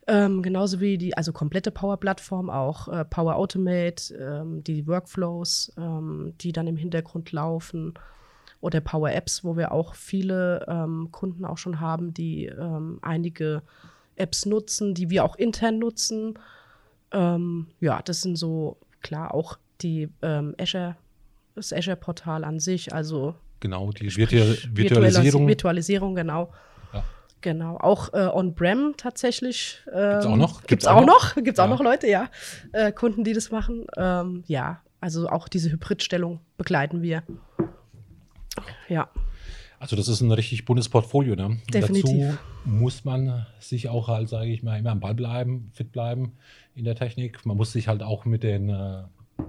Ähm, 0.07 0.43
genauso 0.43 0.81
wie 0.81 0.99
die, 0.99 1.17
also 1.17 1.33
komplette 1.33 1.71
Power-Plattform, 1.71 2.51
auch 2.51 2.89
äh, 2.89 3.07
Power 3.07 3.37
Automate, 3.37 4.15
ähm, 4.15 4.63
die 4.63 4.87
Workflows, 4.87 5.73
ähm, 5.79 6.35
die 6.43 6.53
dann 6.53 6.67
im 6.67 6.77
Hintergrund 6.77 7.33
laufen. 7.33 7.95
Oder 8.65 8.81
Power 8.81 9.13
Apps, 9.13 9.45
wo 9.45 9.59
wir 9.59 9.73
auch 9.73 9.95
viele 9.95 10.65
ähm, 10.69 11.09
Kunden 11.13 11.45
auch 11.45 11.59
schon 11.59 11.81
haben, 11.81 12.15
die 12.15 12.47
ähm, 12.47 12.99
einige 13.03 13.61
Apps 14.17 14.47
nutzen, 14.47 14.95
die 14.95 15.11
wir 15.11 15.23
auch 15.23 15.37
intern 15.37 15.79
nutzen. 15.79 16.39
Ähm, 17.13 17.67
ja, 17.81 18.01
das 18.03 18.23
sind 18.23 18.37
so 18.37 18.79
klar 19.03 19.35
auch 19.35 19.59
die 19.83 20.09
ähm, 20.23 20.55
Azure, 20.59 20.97
das 21.55 21.75
Azure-Portal 21.75 22.43
an 22.43 22.59
sich, 22.59 22.95
also 22.95 23.35
genau, 23.61 23.91
die 23.91 24.17
Virtu 24.17 24.37
Virtualisierung. 24.73 25.47
Virtualisierung, 25.47 26.15
genau. 26.15 26.51
Ja. 26.95 27.05
Genau, 27.43 27.77
auch 27.77 28.15
äh, 28.15 28.27
on-prem 28.33 28.95
tatsächlich. 28.97 29.83
Ähm, 29.93 30.21
auch 30.23 30.37
noch? 30.37 30.53
Gibt's, 30.61 30.69
Gibt's 30.69 30.87
auch 30.87 31.03
auch 31.03 31.07
noch? 31.07 31.35
Gibt's 31.45 31.61
auch 31.61 31.65
Ja. 31.65 31.71
noch 31.71 31.83
Leute, 31.83 32.09
ja. 32.09 32.31
Äh, 32.73 32.93
Kunden, 32.93 33.25
die 33.25 33.35
das 33.35 33.51
machen. 33.51 33.85
Ähm, 33.99 34.43
ja, 34.47 34.81
also 35.03 35.29
auch 35.29 35.49
diese 35.49 35.71
Hybridstellung 35.71 36.41
begleiten 36.57 37.03
wir. 37.03 37.25
Ja, 38.89 39.09
Also 39.79 39.97
das 39.97 40.09
ist 40.09 40.21
ein 40.21 40.33
richtig 40.33 40.65
buntes 40.65 40.89
Portfolio. 40.89 41.35
Ne? 41.35 41.59
Definitiv. 41.73 42.05
Dazu 42.05 42.39
muss 42.65 43.05
man 43.05 43.47
sich 43.59 43.89
auch 43.89 44.09
halt, 44.09 44.29
sage 44.29 44.51
ich 44.51 44.63
mal, 44.63 44.79
immer 44.79 44.91
am 44.91 45.01
Ball 45.01 45.15
bleiben, 45.15 45.71
fit 45.75 45.93
bleiben 45.93 46.33
in 46.75 46.85
der 46.85 46.95
Technik. 46.95 47.45
Man 47.45 47.57
muss 47.57 47.73
sich 47.73 47.89
halt 47.89 48.03
auch 48.03 48.25
mit 48.25 48.43
den 48.43 48.71
äh, 48.71 49.03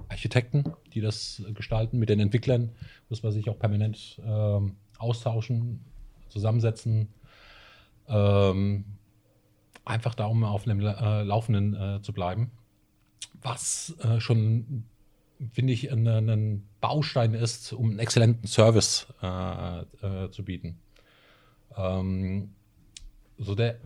Architekten, 0.08 0.72
die 0.92 1.00
das 1.00 1.42
äh, 1.48 1.52
gestalten, 1.52 1.98
mit 1.98 2.08
den 2.08 2.20
Entwicklern, 2.20 2.70
muss 3.08 3.22
man 3.22 3.32
sich 3.32 3.48
auch 3.48 3.58
permanent 3.58 4.20
ähm, 4.26 4.76
austauschen, 4.98 5.80
zusammensetzen. 6.28 7.08
Ähm, 8.08 8.84
einfach 9.84 10.14
da, 10.14 10.26
um 10.26 10.44
auf 10.44 10.66
einem 10.66 10.80
äh, 10.80 11.22
Laufenden 11.22 11.74
äh, 11.74 12.02
zu 12.02 12.12
bleiben. 12.12 12.50
Was 13.40 13.94
äh, 14.02 14.20
schon 14.20 14.84
finde 15.52 15.72
ich, 15.72 15.90
ein, 15.90 16.06
ein 16.06 16.66
Baustein 16.80 17.34
ist, 17.34 17.72
um 17.72 17.90
einen 17.90 17.98
exzellenten 17.98 18.46
Service 18.46 19.06
äh, 19.22 19.80
äh, 19.80 20.30
zu 20.30 20.44
bieten. 20.44 20.78
Ähm, 21.76 22.50
so 23.38 23.54
der 23.54 23.78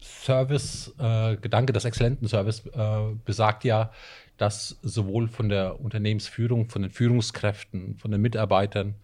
Service-Gedanke 0.00 1.72
des 1.72 1.84
exzellenten 1.84 2.28
Service 2.28 2.66
äh, 2.66 3.14
besagt 3.24 3.64
ja, 3.64 3.92
dass 4.36 4.78
sowohl 4.82 5.28
von 5.28 5.48
der 5.48 5.80
Unternehmensführung, 5.80 6.68
von 6.68 6.82
den 6.82 6.90
Führungskräften, 6.90 7.96
von 7.96 8.10
den 8.10 8.20
Mitarbeitern 8.20 8.96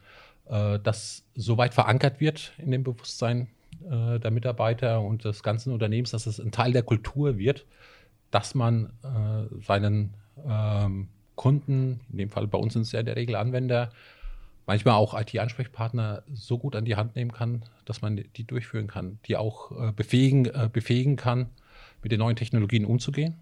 äh, 0.49 0.79
das 0.81 1.25
so 1.35 1.57
weit 1.57 1.75
verankert 1.75 2.21
wird 2.21 2.53
in 2.59 2.71
dem 2.71 2.83
Bewusstsein 2.83 3.49
äh, 3.89 4.19
der 4.19 4.31
Mitarbeiter 4.31 5.01
und 5.01 5.25
des 5.25 5.43
ganzen 5.43 5.73
Unternehmens, 5.73 6.11
dass 6.11 6.27
es 6.27 6.41
ein 6.41 6.51
Teil 6.51 6.73
der 6.73 6.83
Kultur 6.83 7.39
wird, 7.39 7.67
dass 8.31 8.55
man 8.55 8.93
äh, 9.03 9.63
seinen 9.65 10.15
ähm, 10.47 11.09
Kunden, 11.39 12.01
in 12.11 12.19
dem 12.19 12.31
Fall 12.31 12.47
bei 12.47 12.59
uns 12.59 12.75
sind 12.75 12.83
es 12.83 12.93
ja 12.93 13.01
in 13.01 13.07
der 13.07 13.17
Regel 13.17 13.37
Anwender, 13.37 13.91
manchmal 14.67 14.97
auch 14.97 15.19
IT-Ansprechpartner 15.19 16.25
so 16.35 16.59
gut 16.59 16.77
an 16.77 16.85
die 16.85 16.97
Hand 16.97 17.17
nehmen 17.17 17.33
kann, 17.33 17.63
dass 17.87 18.03
man 18.03 18.23
die 18.37 18.45
durchführen 18.45 18.89
kann, 18.89 19.19
die 19.25 19.39
auch 19.39 19.71
äh, 19.73 19.93
befähigen, 19.93 20.45
äh, 20.45 20.69
befähigen 20.71 21.17
kann, 21.17 21.49
mit 22.03 22.13
den 22.13 22.19
neuen 22.19 22.37
Technologien 22.37 22.85
umzugehen. 22.85 23.37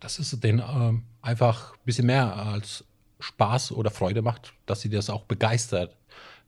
Das 0.00 0.18
ist 0.18 0.42
denen 0.42 0.58
äh, 0.58 1.00
einfach 1.22 1.74
ein 1.74 1.84
bisschen 1.84 2.06
mehr 2.06 2.34
als 2.34 2.84
Spaß 3.20 3.72
oder 3.72 3.90
Freude 3.90 4.22
macht, 4.22 4.54
dass 4.66 4.80
sie 4.80 4.88
das 4.88 5.10
auch 5.10 5.24
begeistert, 5.24 5.94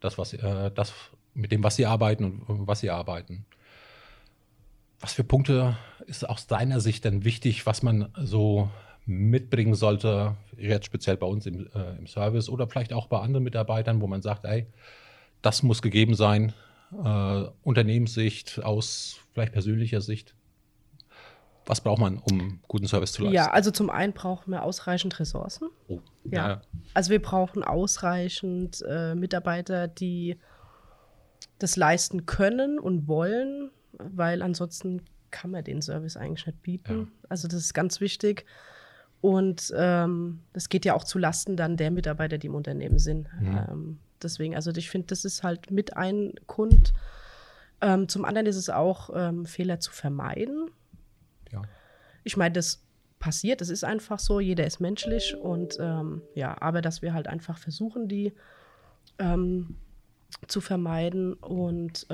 das, 0.01 0.19
was, 0.19 0.33
äh, 0.33 0.71
das 0.73 0.93
mit 1.35 1.53
dem, 1.53 1.63
was 1.63 1.77
sie 1.77 1.87
arbeiten 1.87 2.25
und 2.25 2.67
was 2.67 2.81
sie 2.81 2.91
arbeiten. 2.91 3.45
Was 4.99 5.13
für 5.13 5.25
Punkte 5.25 5.77
ist 6.07 6.29
aus 6.29 6.47
deiner 6.47 6.81
Sicht 6.81 7.05
denn 7.05 7.25
wichtig, 7.25 7.67
was 7.67 7.83
man 7.83 8.09
so 8.17 8.71
mitbringen 9.07 9.75
sollte, 9.75 10.37
jetzt 10.57 10.87
speziell 10.87 11.17
bei 11.17 11.27
uns 11.27 11.47
im, 11.47 11.67
äh, 11.75 11.97
im 11.99 12.07
Service 12.07 12.49
oder 12.49 12.69
vielleicht 12.69 12.93
auch 12.93 13.07
bei 13.07 13.19
anderen 13.21 13.45
Mitarbeitern, 13.45 14.01
wo 14.01 14.07
man 14.07 14.23
sagt, 14.23 14.45
ey, 14.45 14.67
das 15.43 15.63
muss 15.63 15.83
gegeben 15.83 16.15
sein, 16.15 16.53
äh, 16.93 17.45
Unternehmenssicht, 17.63 18.63
aus 18.63 19.19
vielleicht 19.33 19.53
persönlicher 19.53 20.01
Sicht. 20.01 20.35
Was 21.67 21.81
braucht 21.81 22.01
man, 22.01 22.19
um 22.19 22.61
guten 22.67 22.87
Service 22.87 23.13
zu 23.13 23.23
leisten? 23.23 23.37
Ja, 23.37 23.51
also 23.51 23.71
zum 23.71 23.89
einen 23.89 24.13
brauchen 24.13 24.51
wir 24.51 24.65
ausreichend 24.65 25.19
Ressourcen. 25.21 25.69
Oh, 25.89 26.01
Ja. 26.25 26.49
ja. 26.49 26.63
Also 26.93 27.11
wir 27.11 27.23
brauchen 27.23 27.63
ausreichend 27.63 28.83
äh, 28.89 29.15
Mitarbeiter, 29.15 29.87
die 29.87 30.39
das 31.59 31.77
leisten 31.77 32.27
können 32.27 32.79
und 32.81 33.07
wollen, 33.07 33.71
weil 33.93 34.43
ansonsten 34.43 35.03
kann 35.31 35.53
man 35.53 35.63
den 35.65 35.81
Service 35.83 36.17
eigentlich 36.17 36.47
nicht 36.47 36.63
bieten. 36.63 37.13
Also 37.29 37.47
das 37.49 37.61
ist 37.61 37.75
ganz 37.75 38.01
wichtig. 38.01 38.45
Und 39.23 39.73
ähm, 39.77 40.41
das 40.53 40.69
geht 40.69 40.85
ja 40.85 40.95
auch 40.95 41.05
zu 41.05 41.17
Lasten 41.17 41.57
dann 41.57 41.77
der 41.77 41.93
Mitarbeiter, 41.93 42.39
die 42.39 42.49
im 42.49 42.57
Unternehmen 42.57 42.99
sind. 42.99 43.29
Mhm. 43.41 43.59
Ähm, 43.71 43.99
deswegen, 44.21 44.57
also 44.57 44.73
ich 44.73 44.91
finde, 44.91 45.07
das 45.07 45.25
ist 45.25 45.45
halt 45.45 45.71
mit 45.71 45.97
ein 45.97 46.35
Grund. 46.49 46.93
Ähm, 47.81 48.09
zum 48.09 48.25
anderen 48.25 48.47
ist 48.47 48.57
es 48.57 48.69
auch, 48.69 49.11
ähm, 49.15 49.47
Fehler 49.47 49.79
zu 49.79 49.93
vermeiden. 49.93 50.71
ja. 51.53 51.63
Ich 52.25 52.37
meine, 52.37 52.53
das 52.53 52.83
passiert, 53.21 53.61
das 53.61 53.69
ist 53.69 53.85
einfach 53.85 54.19
so, 54.19 54.41
jeder 54.41 54.67
ist 54.67 54.81
menschlich 54.81 55.37
und 55.37 55.77
ähm, 55.81 56.23
ja, 56.35 56.61
aber 56.61 56.83
dass 56.83 57.03
wir 57.03 57.15
halt 57.15 57.29
einfach 57.29 57.59
versuchen, 57.59 58.09
die 58.09 58.33
ähm, 59.19 59.77
zu 60.49 60.61
vermeiden 60.61 61.35
und 61.35 62.07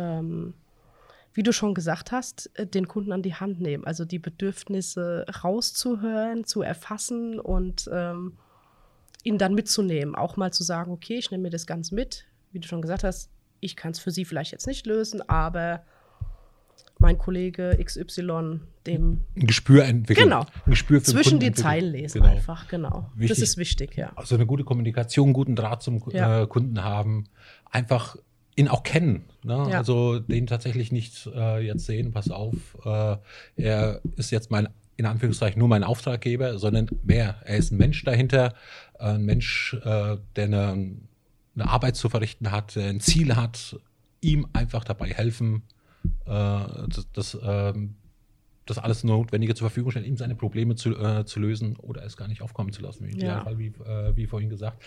wie 1.38 1.45
du 1.45 1.52
schon 1.52 1.73
gesagt 1.73 2.11
hast, 2.11 2.50
äh, 2.54 2.66
den 2.66 2.88
Kunden 2.88 3.12
an 3.12 3.23
die 3.23 3.33
Hand 3.33 3.61
nehmen, 3.61 3.85
also 3.85 4.04
die 4.04 4.18
Bedürfnisse 4.18 5.25
rauszuhören, 5.45 6.42
zu 6.42 6.62
erfassen 6.62 7.38
und 7.38 7.88
ähm, 7.92 8.33
ihn 9.23 9.38
dann 9.38 9.54
mitzunehmen, 9.54 10.16
auch 10.16 10.37
mal 10.37 10.52
zu 10.52 10.64
sagen, 10.64 10.90
okay, 10.90 11.14
ich 11.16 11.30
nehme 11.30 11.45
mir 11.45 11.50
das 11.50 11.68
ganz 11.68 11.92
mit, 11.92 12.25
wie 12.50 12.59
du 12.59 12.66
schon 12.66 12.83
gesagt 12.83 13.04
hast, 13.04 13.30
ich 13.61 13.76
kann 13.76 13.92
es 13.92 14.00
für 14.00 14.11
sie 14.11 14.25
vielleicht 14.25 14.50
jetzt 14.50 14.66
nicht 14.66 14.85
lösen, 14.85 15.23
aber 15.28 15.85
mein 16.99 17.18
Kollege 17.18 17.78
XY, 17.85 18.59
dem 18.88 19.21
Ein 19.37 19.47
Gespür 19.47 19.85
entwickeln. 19.85 20.30
Genau. 20.30 20.40
Ein 20.40 20.71
Gespür 20.71 21.00
für 21.00 21.12
zwischen 21.12 21.38
die. 21.38 21.52
Zeilen 21.52 21.92
lesen 21.92 22.21
Genau. 22.21 22.35
einfach, 22.35 22.66
genau. 22.66 23.12
Wichtig. 23.14 23.28
Das 23.38 23.38
ist 23.49 23.57
wichtig, 23.59 23.97
ja. 23.97 24.12
Also 24.16 24.35
eine 24.35 24.47
gute 24.47 24.64
Kommunikation, 24.64 25.33
guten 25.33 25.54
Draht 25.54 25.85
zum 25.85 26.02
Ja. 26.11 26.42
äh, 26.42 26.47
Kunden 26.49 26.83
haben, 26.83 27.28
einfach 27.71 28.16
ihn 28.59 28.69
auch 28.69 28.83
kennen. 28.83 29.25
Ne? 29.45 29.69
Ja. 29.71 29.79
Also 29.79 30.19
den 30.19 30.47
tatsächlich 30.47 30.91
nicht 30.91 31.27
äh, 31.35 31.65
jetzt 31.65 31.87
sehen, 31.87 32.11
pass 32.11 32.31
auf, 32.31 32.55
äh, 32.85 33.17
er 33.57 34.00
ist 34.17 34.33
jetzt 34.33 34.50
mein, 34.50 34.69
in 34.97 35.07
Anführungszeichen 35.07 35.59
nur 35.61 35.69
mein 35.69 35.85
Auftraggeber, 35.85 36.59
sondern 36.59 36.88
mehr. 37.05 37.37
Er 37.45 37.57
ist 37.57 37.71
ein 37.71 37.79
Mensch 37.79 38.03
dahinter, 38.03 38.55
äh, 38.99 39.05
ein 39.05 39.25
Mensch, 39.25 39.75
äh, 39.85 40.17
der 40.35 40.45
eine, 40.45 40.97
eine 41.55 41.69
Arbeit 41.69 41.95
zu 41.95 42.09
verrichten 42.09 42.50
hat, 42.50 42.75
der 42.75 42.88
ein 42.88 43.00
Ziel 43.00 43.37
hat, 43.37 43.79
ihm 44.21 44.49
einfach 44.53 44.83
dabei 44.83 45.11
helfen, 45.11 45.62
äh, 46.27 46.31
das, 46.31 47.07
das, 47.12 47.38
ähm, 47.41 47.95
das 48.67 48.79
alles 48.79 49.05
Notwendige 49.05 49.55
zur 49.55 49.69
Verfügung 49.69 49.93
stellen, 49.93 50.05
ihm 50.05 50.17
seine 50.17 50.35
Probleme 50.35 50.75
zu, 50.75 50.99
äh, 50.99 51.25
zu 51.25 51.38
lösen 51.38 51.77
oder 51.77 52.03
es 52.03 52.17
gar 52.17 52.27
nicht 52.27 52.43
aufkommen 52.43 52.73
zu 52.73 52.83
lassen, 52.83 53.05
im 53.05 53.11
Ja. 53.11 53.17
Idealfall, 53.17 53.59
wie, 53.59 53.73
wie 54.17 54.27
vorhin 54.27 54.50
gesagt. 54.50 54.83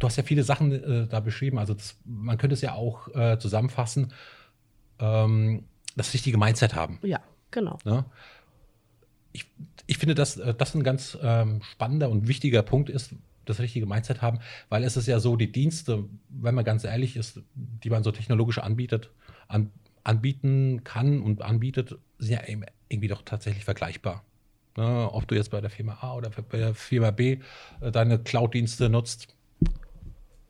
Du 0.00 0.06
hast 0.06 0.16
ja 0.16 0.24
viele 0.24 0.42
Sachen 0.42 0.72
äh, 0.72 1.06
da 1.06 1.20
beschrieben, 1.20 1.58
also 1.58 1.74
das, 1.74 1.96
man 2.04 2.36
könnte 2.38 2.54
es 2.54 2.62
ja 2.62 2.74
auch 2.74 3.08
äh, 3.14 3.38
zusammenfassen, 3.38 4.12
ähm, 4.98 5.64
das 5.94 6.12
richtige 6.14 6.38
Mindset 6.38 6.74
haben. 6.74 6.98
Ja, 7.02 7.20
genau. 7.50 7.78
Ne? 7.84 8.04
Ich, 9.32 9.46
ich 9.86 9.98
finde, 9.98 10.14
dass 10.14 10.38
äh, 10.38 10.54
das 10.54 10.74
ein 10.74 10.82
ganz 10.82 11.16
ähm, 11.22 11.62
spannender 11.62 12.10
und 12.10 12.26
wichtiger 12.26 12.62
Punkt 12.62 12.90
ist, 12.90 13.14
das 13.44 13.60
richtige 13.60 13.86
Mindset 13.86 14.22
haben, 14.22 14.40
weil 14.68 14.84
es 14.84 14.96
ist 14.96 15.06
ja 15.06 15.20
so, 15.20 15.36
die 15.36 15.52
Dienste, 15.52 16.04
wenn 16.28 16.54
man 16.54 16.64
ganz 16.64 16.84
ehrlich 16.84 17.16
ist, 17.16 17.42
die 17.54 17.90
man 17.90 18.02
so 18.02 18.10
technologisch 18.10 18.58
anbietet, 18.58 19.10
an, 19.48 19.70
anbieten 20.02 20.82
kann 20.84 21.20
und 21.20 21.42
anbietet, 21.42 21.98
sind 22.18 22.32
ja 22.32 22.46
eben 22.46 22.64
irgendwie 22.88 23.08
doch 23.08 23.22
tatsächlich 23.22 23.64
vergleichbar. 23.64 24.24
Ne? 24.76 25.08
Ob 25.12 25.26
du 25.28 25.34
jetzt 25.34 25.50
bei 25.50 25.60
der 25.60 25.70
Firma 25.70 25.98
A 26.00 26.14
oder 26.14 26.30
bei 26.30 26.58
der 26.58 26.74
Firma 26.74 27.10
B 27.10 27.40
äh, 27.80 27.90
deine 27.90 28.18
Cloud-Dienste 28.18 28.88
nutzt, 28.88 29.34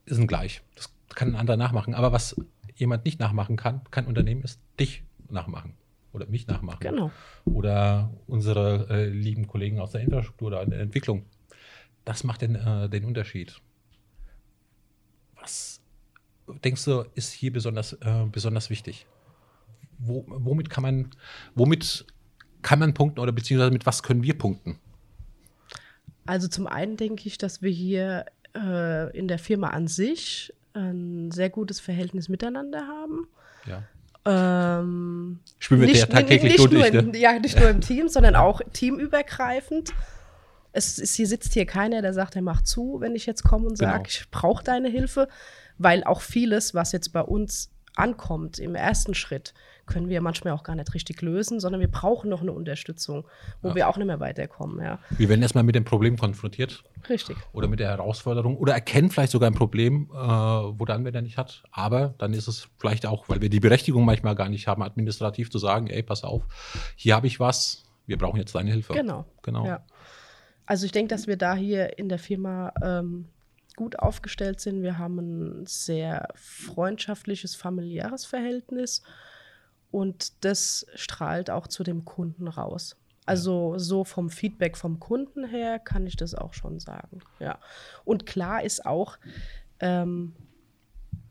sind 0.07 0.27
gleich. 0.27 0.63
Das 0.75 0.93
kann 1.15 1.29
ein 1.31 1.37
anderer 1.37 1.57
nachmachen. 1.57 1.95
Aber 1.95 2.13
was 2.13 2.37
jemand 2.75 3.05
nicht 3.05 3.21
nachmachen 3.21 3.57
kann, 3.57 3.83
kein 3.91 4.07
Unternehmen, 4.07 4.43
ist 4.43 4.61
dich 4.79 5.05
nachmachen 5.29 5.75
oder 6.13 6.27
mich 6.27 6.47
nachmachen 6.47 6.81
Genau. 6.81 7.11
oder 7.45 8.11
unsere 8.27 8.89
äh, 8.91 9.09
lieben 9.09 9.47
Kollegen 9.47 9.79
aus 9.81 9.93
der 9.93 10.01
Infrastruktur 10.01 10.49
oder 10.49 10.67
der 10.67 10.81
Entwicklung. 10.81 11.25
Das 12.05 12.25
macht 12.25 12.43
den, 12.43 12.57
äh, 12.57 12.89
den 12.89 13.05
Unterschied. 13.05 13.61
Was 15.41 15.81
denkst 16.65 16.85
du, 16.85 17.05
ist 17.15 17.33
hier 17.33 17.53
besonders, 17.53 17.93
äh, 17.93 18.27
besonders 18.31 18.71
wichtig? 18.71 19.07
Wo, 19.99 20.25
womit 20.27 20.71
kann 20.71 20.83
man, 20.83 21.11
womit 21.55 22.07
kann 22.63 22.79
man 22.79 22.95
punkten 22.95 23.21
oder 23.21 23.33
beziehungsweise 23.33 23.71
mit 23.71 23.87
was 23.87 24.03
können 24.03 24.23
wir 24.23 24.37
punkten? 24.37 24.79
Also 26.27 26.49
zum 26.49 26.67
einen 26.67 26.97
denke 26.97 27.27
ich, 27.27 27.39
dass 27.39 27.63
wir 27.63 27.71
hier 27.71 28.27
äh, 28.57 29.17
in 29.17 29.29
der 29.29 29.39
Firma 29.39 29.69
an 29.69 29.87
sich 29.89 30.53
ein 30.75 31.31
sehr 31.31 31.51
gutes 31.51 31.81
Verhältnis 31.81 32.29
miteinander 32.29 32.87
haben. 32.87 33.29
Ja. 33.67 33.83
Ähm, 34.25 35.41
Spüren 35.59 35.81
wir 35.81 35.89
nicht, 35.89 36.03
der 36.03 36.09
tagtäglich 36.11 36.53
nicht, 36.53 36.59
durch, 36.59 36.93
nur 36.93 37.03
ne? 37.03 37.09
im, 37.09 37.15
ja, 37.15 37.39
nicht 37.39 37.59
nur 37.59 37.69
im 37.71 37.81
Team, 37.81 38.09
sondern 38.09 38.37
auch 38.37 38.61
teamübergreifend. 38.73 39.93
Es 40.73 40.99
ist, 40.99 41.17
hier 41.17 41.27
sitzt 41.27 41.55
hier 41.55 41.67
keiner, 41.67 42.03
der 42.03 42.13
sagt, 42.13 42.37
er 42.37 42.43
macht 42.43 42.67
zu, 42.67 42.99
wenn 43.01 43.17
ich 43.17 43.27
jetzt 43.27 43.43
komme 43.43 43.67
und 43.67 43.79
Genau. 43.79 43.93
sage, 43.93 44.05
ich 44.09 44.31
brauche 44.31 44.63
deine 44.63 44.89
Hilfe, 44.89 45.29
weil 45.79 46.05
auch 46.05 46.21
vieles, 46.21 46.75
was 46.75 46.93
jetzt 46.93 47.13
bei 47.13 47.23
uns 47.23 47.71
ankommt 47.97 48.59
im 48.59 48.75
ersten 48.75 49.15
Schritt, 49.15 49.55
können 49.91 50.09
wir 50.09 50.23
manchmal 50.23 50.55
auch 50.55 50.63
gar 50.63 50.75
nicht 50.75 50.95
richtig 50.95 51.21
lösen, 51.21 51.61
sondern 51.61 51.81
wir 51.83 51.91
brauchen 51.91 52.31
noch 52.31 52.41
eine 52.41 52.53
Unterstützung, 52.53 53.27
wo 53.61 53.69
Ja. 53.69 53.75
wir 53.75 53.89
auch 53.89 53.97
nicht 53.99 54.07
mehr 54.07 54.21
weiterkommen. 54.21 54.83
Ja, 54.83 54.99
Wir 55.11 55.29
werden 55.29 55.43
erstmal 55.43 55.65
mit 55.65 55.75
dem 55.75 55.85
Problem 55.85 56.17
konfrontiert 56.17 56.83
richtig. 57.09 57.37
oder 57.53 57.69
mit 57.69 57.81
der 57.81 57.89
Herausforderung 57.89 58.57
oder 58.57 58.73
erkennen 58.73 59.11
vielleicht 59.11 59.33
sogar 59.33 59.51
ein 59.51 59.55
Problem, 59.55 60.09
äh, 60.13 60.17
wo 60.17 60.85
der 60.87 60.95
Anwender 60.95 61.21
nicht 61.21 61.37
hat. 61.37 61.63
Aber 61.73 62.15
dann 62.17 62.33
ist 62.33 62.49
es 62.49 62.69
vielleicht 62.79 63.05
auch, 63.05 63.29
weil 63.29 63.43
wir 63.43 63.51
die 63.51 63.61
Berechtigung 63.61 64.05
manchmal 64.07 64.35
gar 64.35 64.49
nicht 64.49 64.67
haben, 64.67 64.83
administrativ 64.83 65.51
zu 65.51 65.59
sagen, 65.59 65.89
ey, 65.89 66.03
pass 66.03 66.25
auf, 66.25 66.43
hier 66.97 67.15
habe 67.17 67.27
ich 67.27 67.39
was, 67.41 67.85
wir 68.07 68.17
brauchen 68.17 68.39
jetzt 68.39 68.55
deine 68.55 68.71
Hilfe. 68.71 68.95
Genau. 68.95 69.27
Genau. 69.43 69.67
Ja. 69.67 69.85
Also 70.67 70.87
ich 70.87 70.93
denke, 70.93 71.13
dass 71.15 71.27
wir 71.27 71.37
da 71.37 71.55
hier 71.55 71.99
in 71.99 72.09
der 72.09 72.19
Firma 72.21 72.73
ähm, 72.83 73.27
gut 73.77 73.99
aufgestellt 73.99 74.61
sind. 74.61 74.83
Wir 74.83 74.99
haben 74.99 75.19
ein 75.19 75.67
sehr 75.67 76.29
freundschaftliches, 76.35 77.55
familiäres 77.57 78.25
Verhältnis 78.25 79.03
und 79.91 80.45
das 80.45 80.87
strahlt 80.95 81.51
auch 81.51 81.67
zu 81.67 81.83
dem 81.83 82.05
Kunden 82.05 82.49
raus. 82.49 82.97
Also 83.27 83.79
so 83.79 84.05
vom 84.05 84.31
Feedback 84.31 84.77
vom 84.77 84.99
Kunden 84.99 85.45
her 85.45 85.79
kann 85.79 86.07
ich 86.07 86.17
das 86.17 86.35
auch 86.35 86.55
schon 86.55 86.81
sagen. 86.81 87.21
Ja. 87.39 87.59
Und 88.05 88.27
klar 88.27 88.63
ist 88.65 88.87
auch 88.87 89.19
ähm, 89.79 90.35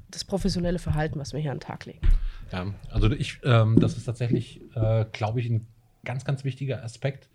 das 0.10 0.24
professionelle 0.24 0.80
Verhalten, 0.80 1.20
was 1.20 1.34
wir 1.34 1.40
hier 1.40 1.52
an 1.52 1.58
den 1.58 1.64
Tag 1.64 1.86
legen. 1.86 2.08
Ja, 2.52 2.74
also 2.90 3.12
ich, 3.12 3.40
ähm, 3.44 3.80
das 3.80 3.98
ist 3.98 4.06
tatsächlich, 4.06 4.62
äh, 4.76 5.06
glaube 5.12 5.40
ich, 5.40 5.50
ein 5.50 5.68
ganz, 6.06 6.26
ganz 6.26 6.44
wichtiger 6.44 6.84
Aspekt, 6.84 7.30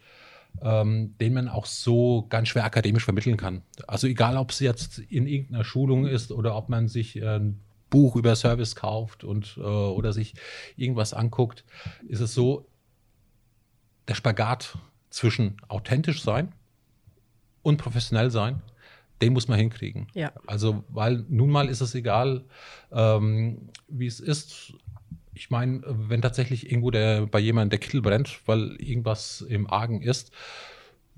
ähm, 0.62 1.14
den 1.20 1.34
man 1.34 1.48
auch 1.48 1.66
so 1.66 2.26
ganz 2.28 2.48
schwer 2.48 2.64
akademisch 2.64 3.04
vermitteln 3.04 3.36
kann. 3.36 3.62
Also 3.86 4.06
egal, 4.06 4.36
ob 4.36 4.50
es 4.50 4.60
jetzt 4.60 4.98
in 4.98 5.26
irgendeiner 5.26 5.64
Schulung 5.64 6.06
ist 6.06 6.32
oder 6.32 6.56
ob 6.56 6.68
man 6.68 6.88
sich 6.88 7.16
äh, 7.16 7.36
ein 7.36 7.60
Buch 7.94 8.16
über 8.16 8.34
Service 8.34 8.74
kauft 8.74 9.22
und 9.22 9.56
äh, 9.56 9.60
oder 9.60 10.12
sich 10.12 10.34
irgendwas 10.76 11.14
anguckt, 11.14 11.64
ist 12.08 12.18
es 12.18 12.34
so, 12.34 12.66
der 14.08 14.16
Spagat 14.16 14.76
zwischen 15.10 15.58
authentisch 15.68 16.20
sein 16.20 16.52
und 17.62 17.76
professionell 17.76 18.32
sein, 18.32 18.62
den 19.22 19.32
muss 19.32 19.46
man 19.46 19.60
hinkriegen. 19.60 20.08
Ja. 20.12 20.32
Also, 20.44 20.82
weil 20.88 21.24
nun 21.28 21.50
mal 21.50 21.68
ist 21.68 21.82
es 21.82 21.94
egal, 21.94 22.42
ähm, 22.90 23.68
wie 23.86 24.08
es 24.08 24.18
ist. 24.18 24.72
Ich 25.32 25.50
meine, 25.50 25.82
wenn 25.86 26.20
tatsächlich 26.20 26.68
irgendwo 26.68 26.90
der, 26.90 27.26
bei 27.26 27.38
jemandem 27.38 27.70
der 27.70 27.78
Kittel 27.78 28.02
brennt, 28.02 28.40
weil 28.46 28.74
irgendwas 28.80 29.40
im 29.40 29.70
Argen 29.70 30.02
ist, 30.02 30.32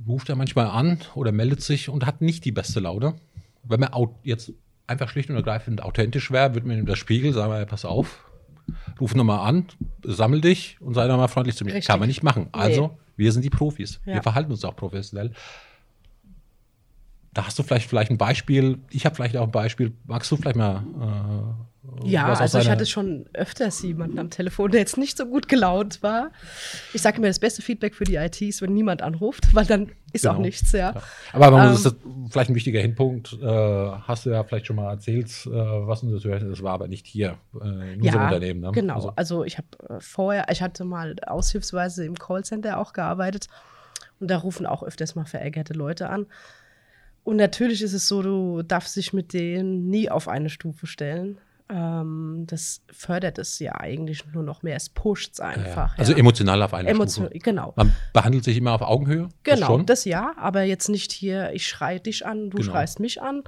ruft 0.06 0.28
er 0.28 0.36
manchmal 0.36 0.66
an 0.66 1.00
oder 1.14 1.32
meldet 1.32 1.62
sich 1.62 1.88
und 1.88 2.04
hat 2.04 2.20
nicht 2.20 2.44
die 2.44 2.52
beste 2.52 2.80
Laune. 2.80 3.16
Wenn 3.62 3.80
man 3.80 3.90
jetzt 4.24 4.52
einfach 4.86 5.08
schlicht 5.08 5.30
und 5.30 5.36
ergreifend 5.36 5.82
authentisch 5.82 6.30
wäre, 6.30 6.54
würde 6.54 6.66
man 6.66 6.78
ihm 6.78 6.86
das 6.86 6.98
Spiegel 6.98 7.32
sagen, 7.32 7.52
wir, 7.52 7.64
pass 7.66 7.84
auf, 7.84 8.24
ruf 9.00 9.14
nochmal 9.14 9.46
an, 9.48 9.66
sammel 10.04 10.40
dich 10.40 10.76
und 10.80 10.94
sei 10.94 11.06
nochmal 11.06 11.28
freundlich 11.28 11.56
zu 11.56 11.64
mir. 11.64 11.74
Richtig. 11.74 11.88
Kann 11.88 12.00
man 12.00 12.08
nicht 12.08 12.22
machen. 12.22 12.48
Also, 12.52 12.88
Nee. 12.88 12.94
wir 13.16 13.32
sind 13.32 13.44
die 13.44 13.50
Profis. 13.50 14.00
Ja. 14.04 14.14
Wir 14.14 14.22
verhalten 14.22 14.50
uns 14.50 14.64
auch 14.64 14.76
professionell. 14.76 15.32
Da 17.36 17.46
hast 17.46 17.58
du 17.58 17.62
vielleicht, 17.62 17.86
vielleicht 17.90 18.10
ein 18.10 18.16
Beispiel. 18.16 18.78
Ich 18.88 19.04
habe 19.04 19.14
vielleicht 19.14 19.36
auch 19.36 19.44
ein 19.44 19.50
Beispiel. 19.50 19.92
Magst 20.06 20.30
du 20.30 20.36
vielleicht 20.36 20.56
mal 20.56 20.82
äh, 22.02 22.08
Ja, 22.08 22.32
also 22.32 22.58
ich 22.58 22.70
hatte 22.70 22.86
schon 22.86 23.26
öfters 23.34 23.82
jemanden 23.82 24.18
am 24.18 24.30
Telefon, 24.30 24.70
der 24.70 24.80
jetzt 24.80 24.96
nicht 24.96 25.18
so 25.18 25.26
gut 25.26 25.46
gelaunt 25.46 26.02
war. 26.02 26.30
Ich 26.94 27.02
sage 27.02 27.20
mir, 27.20 27.26
das 27.26 27.38
beste 27.38 27.60
Feedback 27.60 27.94
für 27.94 28.04
die 28.04 28.14
IT 28.14 28.40
ist, 28.40 28.62
wenn 28.62 28.72
niemand 28.72 29.02
anruft, 29.02 29.48
weil 29.54 29.66
dann 29.66 29.92
ist 30.12 30.26
auch 30.26 30.32
Genau. 30.32 30.46
nichts, 30.46 30.72
ja. 30.72 30.92
Ja. 30.94 31.02
Aber 31.34 31.48
Ähm, 31.48 31.78
das 31.82 31.94
vielleicht 32.30 32.48
ein 32.48 32.54
wichtiger 32.54 32.80
Hinpunkt. 32.80 33.34
Äh, 33.34 33.46
hast 33.46 34.24
du 34.24 34.30
ja 34.30 34.42
vielleicht 34.42 34.66
schon 34.66 34.76
mal 34.76 34.90
erzählt, 34.92 35.28
äh, 35.44 35.50
was 35.50 36.00
du 36.00 36.10
das 36.14 36.24
hörst. 36.24 36.46
Das 36.46 36.62
war 36.62 36.72
aber 36.72 36.88
nicht 36.88 37.06
hier 37.06 37.36
äh, 37.60 37.92
in 37.92 38.00
unserem 38.00 38.22
Unternehmen. 38.24 38.60
Ne? 38.60 38.72
Genau. 38.72 38.94
Also, 38.94 39.12
Also, 39.14 39.44
ich 39.44 39.58
habe 39.58 39.68
äh, 39.90 40.00
vorher, 40.00 40.46
ich 40.50 40.62
hatte 40.62 40.84
mal 40.86 41.14
aushilfsweise 41.26 42.06
im 42.06 42.14
Callcenter 42.18 42.78
auch 42.78 42.94
gearbeitet 42.94 43.48
und 44.20 44.30
da 44.30 44.38
rufen 44.38 44.64
auch 44.64 44.82
öfters 44.82 45.14
mal 45.16 45.26
verärgerte 45.26 45.74
Leute 45.74 46.08
an. 46.08 46.24
Und 47.26 47.38
natürlich 47.38 47.82
ist 47.82 47.92
es 47.92 48.06
so, 48.06 48.22
du 48.22 48.62
darfst 48.62 48.94
dich 48.94 49.12
mit 49.12 49.32
denen 49.32 49.88
nie 49.88 50.08
auf 50.08 50.28
eine 50.28 50.48
Stufe 50.48 50.86
stellen. 50.86 51.38
Ähm, 51.68 52.44
das 52.46 52.82
fördert 52.92 53.38
es 53.38 53.58
ja 53.58 53.74
eigentlich 53.80 54.24
nur 54.32 54.44
noch 54.44 54.62
mehr. 54.62 54.76
Es 54.76 54.88
pusht 54.88 55.32
es 55.32 55.38
ja, 55.38 55.46
einfach. 55.46 55.98
also 55.98 56.12
ja. 56.12 56.18
emotional 56.18 56.62
auf 56.62 56.72
einer 56.72 56.88
Emotional, 56.88 57.30
Stufe. 57.30 57.42
genau. 57.42 57.72
Man 57.74 57.90
behandelt 58.12 58.44
sich 58.44 58.56
immer 58.56 58.74
auf 58.74 58.82
Augenhöhe. 58.82 59.24
das 59.42 59.54
Genau, 59.56 59.66
schon. 59.66 59.86
das 59.86 60.04
ja, 60.04 60.34
aber 60.36 60.62
jetzt 60.62 60.88
nicht 60.88 61.10
hier, 61.10 61.50
ich 61.52 61.66
schreie 61.66 61.98
dich 61.98 62.24
an, 62.24 62.48
du 62.50 62.58
Genau. 62.58 62.70
schreist 62.70 63.00
mich 63.00 63.20
an, 63.20 63.42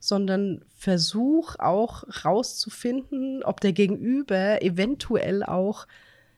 sondern 0.00 0.64
versuch 0.76 1.54
auch 1.60 2.02
rauszufinden, 2.24 3.44
ob 3.44 3.60
der 3.60 3.72
Gegenüber 3.72 4.60
eventuell 4.62 5.44
auch 5.44 5.86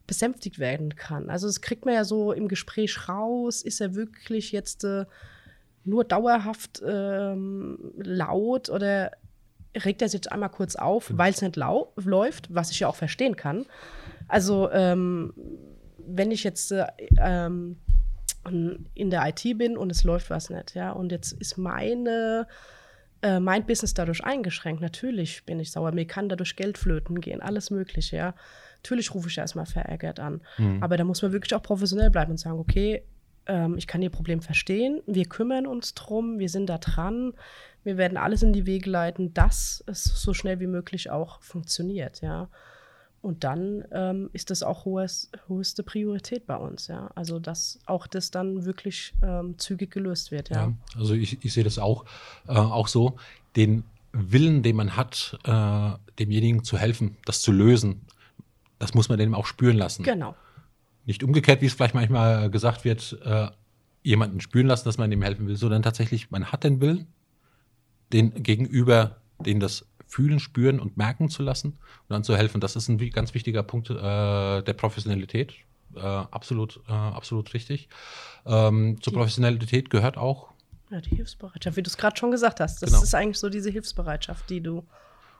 besänftigt 0.06 0.58
werden 0.58 0.96
kann. 0.96 1.30
Also 1.30 1.46
das 1.46 1.62
kriegt 1.62 1.86
man 1.86 1.94
ja 1.94 2.04
so 2.04 2.32
im 2.32 2.46
Gespräch 2.48 3.08
raus, 3.08 3.62
ist 3.62 3.80
er 3.80 3.94
wirklich 3.94 4.52
jetzt 4.52 4.84
äh, 4.84 5.06
nur 5.84 6.04
dauerhaft 6.04 6.82
ähm, 6.86 7.78
laut 7.96 8.68
oder 8.70 9.12
regt 9.84 10.02
er 10.02 10.08
sich 10.08 10.18
jetzt 10.18 10.32
einmal 10.32 10.50
kurz 10.50 10.76
auf, 10.76 11.08
Genau. 11.08 11.18
weil 11.18 11.32
es 11.32 11.42
nicht 11.42 11.56
lau 11.56 11.92
läuft, 11.96 12.54
was 12.54 12.70
ich 12.70 12.80
ja 12.80 12.88
auch 12.88 12.94
verstehen 12.96 13.36
kann. 13.36 13.66
Also 14.28 14.70
ähm, 14.70 15.34
wenn 15.98 16.30
ich 16.30 16.44
jetzt 16.44 16.70
äh, 16.72 16.86
ähm, 17.18 17.76
in 18.94 19.10
der 19.10 19.26
IT 19.28 19.42
bin 19.58 19.76
und 19.76 19.90
es 19.90 20.04
läuft 20.04 20.30
was 20.30 20.50
nicht, 20.50 20.74
ja, 20.74 20.92
und 20.92 21.10
jetzt 21.12 21.32
ist 21.32 21.56
meine 21.56 22.46
äh, 23.22 23.40
mein 23.40 23.64
Business 23.64 23.94
dadurch 23.94 24.22
eingeschränkt. 24.22 24.82
Natürlich 24.82 25.46
bin 25.46 25.58
ich 25.60 25.72
sauer, 25.72 25.92
mir 25.92 26.06
kann 26.06 26.28
dadurch 26.28 26.56
Geld 26.56 26.76
flöten 26.76 27.20
gehen, 27.20 27.40
alles 27.40 27.70
Mögliche, 27.70 28.16
ja. 28.16 28.34
Natürlich 28.76 29.14
rufe 29.14 29.28
ich 29.30 29.38
erstmal 29.38 29.64
verärgert 29.64 30.20
an. 30.20 30.42
Mhm. 30.58 30.82
Aber 30.82 30.98
da 30.98 31.04
muss 31.04 31.22
man 31.22 31.32
wirklich 31.32 31.54
auch 31.54 31.62
professionell 31.62 32.10
bleiben 32.10 32.32
und 32.32 32.36
sagen, 32.36 32.58
okay, 32.58 33.02
ähm, 33.46 33.76
ich 33.76 33.86
kann 33.86 34.02
Ihr 34.02 34.10
Problem 34.10 34.40
verstehen, 34.40 35.02
wir 35.06 35.26
kümmern 35.26 35.66
uns 35.66 35.94
drum, 35.94 36.38
wir 36.38 36.48
sind 36.48 36.66
da 36.66 36.78
dran, 36.78 37.34
wir 37.82 37.96
werden 37.96 38.16
alles 38.16 38.42
in 38.42 38.52
die 38.52 38.66
Wege 38.66 38.90
leiten, 38.90 39.34
dass 39.34 39.84
es 39.86 40.04
so 40.04 40.32
schnell 40.34 40.60
wie 40.60 40.66
möglich 40.66 41.10
auch 41.10 41.40
funktioniert, 41.42 42.20
ja. 42.22 42.48
Und 43.20 43.42
dann 43.42 43.84
ähm, 43.90 44.28
ist 44.34 44.50
das 44.50 44.62
auch 44.62 44.84
hohes, 44.84 45.30
höchste 45.46 45.82
Priorität 45.82 46.46
bei 46.46 46.56
uns, 46.56 46.88
ja. 46.88 47.10
Also, 47.14 47.38
dass 47.38 47.78
auch 47.86 48.06
das 48.06 48.30
dann 48.30 48.66
wirklich 48.66 49.14
ähm, 49.22 49.58
zügig 49.58 49.90
gelöst 49.90 50.30
wird, 50.30 50.50
ja. 50.50 50.66
Ja, 50.66 50.72
also 50.98 51.14
ich, 51.14 51.42
ich 51.42 51.52
sehe 51.52 51.64
das 51.64 51.78
auch, 51.78 52.04
äh, 52.48 52.52
auch 52.52 52.88
so. 52.88 53.16
Den 53.56 53.84
Willen, 54.12 54.62
den 54.62 54.76
man 54.76 54.96
hat, 54.96 55.38
äh, 55.44 55.90
demjenigen 56.18 56.64
zu 56.64 56.76
helfen, 56.76 57.16
das 57.24 57.40
zu 57.40 57.50
lösen, 57.50 58.02
das 58.78 58.94
muss 58.94 59.08
man 59.08 59.18
dem 59.18 59.34
auch 59.34 59.46
spüren 59.46 59.76
lassen. 59.76 60.02
Genau. 60.02 60.34
Nicht 61.06 61.22
umgekehrt, 61.22 61.60
wie 61.60 61.66
es 61.66 61.74
vielleicht 61.74 61.94
manchmal 61.94 62.50
gesagt 62.50 62.84
wird, 62.84 63.18
äh, 63.24 63.48
jemanden 64.02 64.40
spüren 64.40 64.66
lassen, 64.66 64.84
dass 64.84 64.98
man 64.98 65.10
ihm 65.12 65.22
helfen 65.22 65.46
will, 65.46 65.56
sondern 65.56 65.82
tatsächlich, 65.82 66.30
man 66.30 66.46
hat 66.52 66.64
den 66.64 66.80
Willen, 66.80 67.06
den 68.12 68.42
Gegenüber, 68.42 69.16
den 69.40 69.60
das 69.60 69.86
fühlen, 70.06 70.38
spüren 70.38 70.78
und 70.78 70.96
merken 70.96 71.28
zu 71.28 71.42
lassen 71.42 71.70
und 71.72 72.10
dann 72.10 72.22
zu 72.24 72.36
helfen. 72.36 72.60
Das 72.60 72.76
ist 72.76 72.88
ein 72.88 72.98
ganz 73.10 73.34
wichtiger 73.34 73.62
Punkt 73.62 73.90
äh, 73.90 73.94
der 73.94 74.72
Professionalität. 74.74 75.54
Äh, 75.96 76.00
absolut, 76.00 76.80
äh, 76.88 76.92
absolut 76.92 77.52
richtig. 77.54 77.88
Ähm, 78.46 78.98
zur 79.00 79.12
Professionalität 79.12 79.90
gehört 79.90 80.16
auch, 80.16 80.48
Ja, 80.90 81.00
die 81.00 81.16
Hilfsbereitschaft, 81.16 81.76
wie 81.76 81.82
du 81.82 81.88
es 81.88 81.96
gerade 81.96 82.16
schon 82.16 82.30
gesagt 82.30 82.60
hast. 82.60 82.82
Das 82.82 82.90
Genau. 82.90 83.02
ist 83.02 83.14
eigentlich 83.14 83.38
so 83.38 83.48
diese 83.48 83.70
Hilfsbereitschaft, 83.70 84.48
die 84.50 84.60
du 84.60 84.84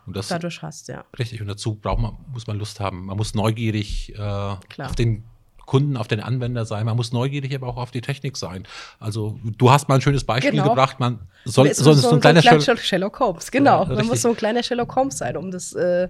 das 0.07 0.29
dadurch 0.29 0.63
hast, 0.63 0.89
ja. 0.89 1.05
Richtig, 1.19 1.41
und 1.41 1.47
dazu 1.49 1.75
braucht 1.77 2.01
man, 2.01 2.17
muss 2.33 2.47
man 2.47 2.59
Lust 2.59 2.81
haben. 2.81 3.07
Man 3.07 3.17
muss 3.17 3.35
neugierig 3.35 4.15
äh, 4.15 4.19
auf 4.21 4.95
den 4.97 5.25
Kunden, 5.67 5.97
auf 5.97 6.09
den 6.09 6.21
Anwender 6.21 6.65
sein. 6.65 6.87
Man 6.87 6.97
muss 6.97 7.13
neugierig 7.13 7.55
aber 7.55 7.67
auch 7.69 7.77
auf 7.77 7.91
die 7.91 8.01
Technik 8.01 8.37
sein. 8.37 8.65
Also 9.01 9.39
du 9.43 9.71
hast 9.71 9.89
mal 9.89 9.97
ein 9.97 10.01
schönes 10.01 10.25
Beispiel 10.25 10.51
Genau. 10.53 10.69
gebracht. 10.71 11.01
Man 11.01 11.21
soll, 11.45 11.69
Es 11.69 11.79
soll 11.79 11.95
muss 11.95 12.03
so 12.03 12.11
ein 12.13 12.21
kleiner 12.21 12.43
Sherlock, 12.43 12.79
Sherlock 12.81 13.21
Holmes, 13.21 13.51
genau. 13.51 13.81
Ja, 13.83 13.87
Man 13.87 13.89
richtig. 13.97 14.09
muss 14.11 14.23
so 14.23 14.29
ein 14.31 14.37
kleiner 14.37 14.63
Sherlock 14.63 14.95
Holmes 14.97 15.19
sein, 15.19 15.37
um 15.37 15.51
das 15.51 15.73
äh, 15.75 16.09